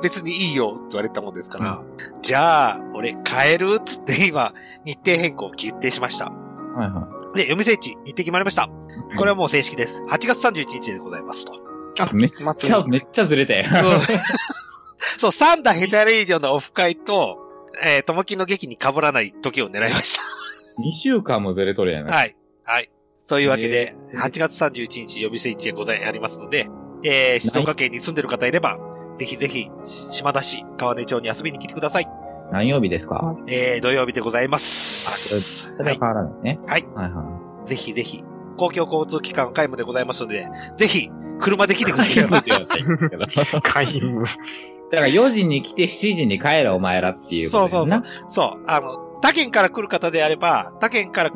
[0.01, 1.83] 別にいいよって言われたもんですから、
[2.23, 4.51] じゃあ、俺変えるっつって今、
[4.83, 6.25] 日程変更を決定しました。
[6.25, 8.69] はいはで、読み聖地、日程決まりました。
[9.17, 10.03] これはもう正式です。
[10.09, 11.53] 8月31日でございますと。
[11.53, 12.13] い。
[12.13, 13.65] めっちゃ、めっちゃずれたよ。
[14.97, 17.37] そう、サンダーヘタレイディオのオフ会と、
[17.83, 20.17] えー、ともきの劇に被らない時を狙いまし
[20.79, 22.09] 2週間もずれとるやた。
[22.09, 22.15] な。
[22.15, 22.35] はい。
[22.63, 22.89] はい。
[23.27, 26.67] というわけで、え8月31日読み聖地へございありますので、
[27.03, 28.77] えー、静岡県に住んでる方いれば、
[29.17, 32.07] ぜひぜひ、し島田市、川根町に遊びに来てください。
[32.51, 33.35] 何曜日ですか？
[33.47, 35.75] えー、土曜日でございます。
[35.77, 36.59] それは変わらないね。
[36.67, 36.85] はい。
[36.93, 38.23] はいはぜひぜひ、
[38.57, 40.47] 公共交通機関皆無でございますので、
[40.77, 41.09] ぜひ、
[41.39, 42.13] 車で来てください。
[42.13, 42.15] い。
[42.19, 42.27] 皆
[44.09, 44.25] 無。
[44.91, 48.03] だから4時に来て7時に帰れお前らっていうそうそうそう。
[48.27, 48.63] そう。
[48.67, 51.31] あの、他県から来る方であれば、他県から、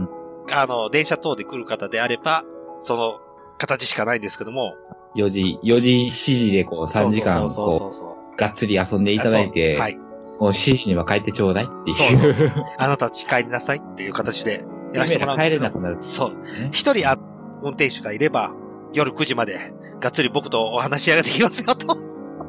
[0.51, 2.43] あの、電車等で来る方であれば、
[2.79, 3.19] その、
[3.57, 4.75] 形しかないんですけども。
[5.15, 9.95] 4時、4時、7時でこう3時間、こそうう、がっつり遊んでいただいて、はい。
[10.39, 11.95] もう7時には帰ってちょうだいっていう。
[11.95, 12.65] そうそうそう。
[12.77, 15.97] あなたち帰りなさいっていう形でやらせてもらうんですけど帰れなくなる。
[16.01, 16.43] そう。
[16.71, 17.17] 一人あ、
[17.63, 18.53] 運転手がいれば、
[18.93, 19.57] 夜9時まで、
[20.01, 21.95] がっつり僕とお話し上げてきますよと。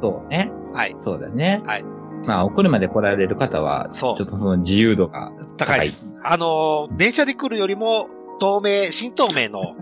[0.00, 0.50] そうね。
[0.72, 0.96] はい。
[0.98, 1.62] そうだね。
[1.64, 1.84] はい。
[2.26, 6.16] まあ、お車で来られる方は、そうちょっとその自由度が高いです。
[6.22, 8.08] あのー、電車で来るよりも、
[8.40, 9.60] 東名、新東名の、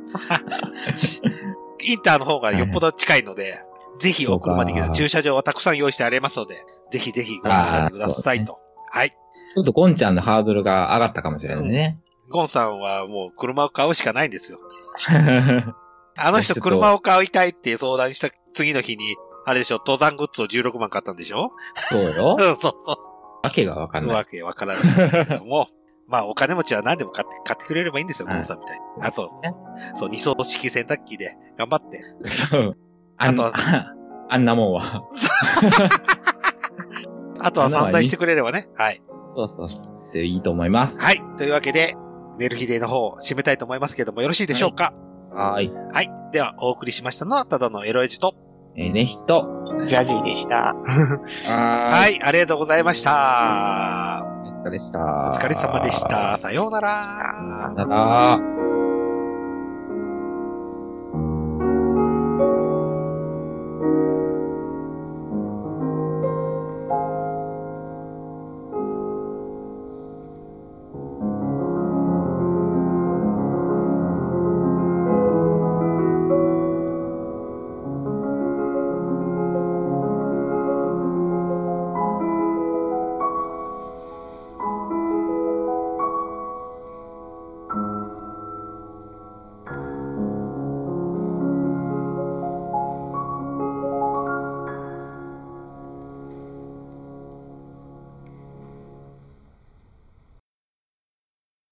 [1.86, 3.62] インターの方がよっぽど近いので、
[3.98, 8.58] ぜひお車で行けそうか駐車場はたくさん用意してありますので、ぜひぜひご覧になってくださいと。
[8.90, 9.10] はい。
[9.10, 12.00] ちょっとゴンちゃんのハードルが上がったかもしれないね。
[12.30, 14.58] ゴンさんはもう車を買うしかないんですよ。
[15.10, 15.74] あ
[16.28, 19.16] あの人車を買いたいって相談した次の日に、
[19.46, 21.50] あれでしょ、登山グッズを16万買ったんでしょ？
[21.76, 22.44] そうようん。
[22.56, 22.96] そうそう。
[23.44, 24.16] わけがわかんない。
[24.16, 25.68] わけわからないけども、
[26.08, 29.02] まあお金持ちは何でも買って、買ってくれればいいんですよ、はいゴンさんみたいに。
[29.02, 29.30] あと、
[29.94, 32.00] そう、二層式洗濯機で頑張って。
[32.50, 32.76] そう。
[33.18, 33.52] あとあ
[34.30, 34.82] あんなもんは。
[37.40, 38.68] あとは散財してくれればね。
[38.76, 39.02] はい。
[39.36, 40.12] そうそうそう。
[40.12, 40.98] でいいと思います。
[41.00, 41.22] はい。
[41.36, 41.96] というわけで、
[42.38, 44.94] 寝る日での方を締めたいと思いますけども、よろしいでしょうか？
[45.32, 45.72] はーい。
[45.92, 46.10] はい。
[46.32, 48.34] では、お送りしましたのは、ただのエロエジと。
[48.76, 49.64] えー、ね、人。
[49.86, 50.74] ジャジーでした。
[50.74, 51.48] はーい。
[51.48, 52.22] はい。
[52.22, 54.24] ありがとうございました。
[54.44, 55.30] お疲れでした。
[55.30, 56.38] お疲れ様でした。
[56.38, 57.04] さようなら。
[57.74, 57.94] さよな
[58.38, 58.63] ら。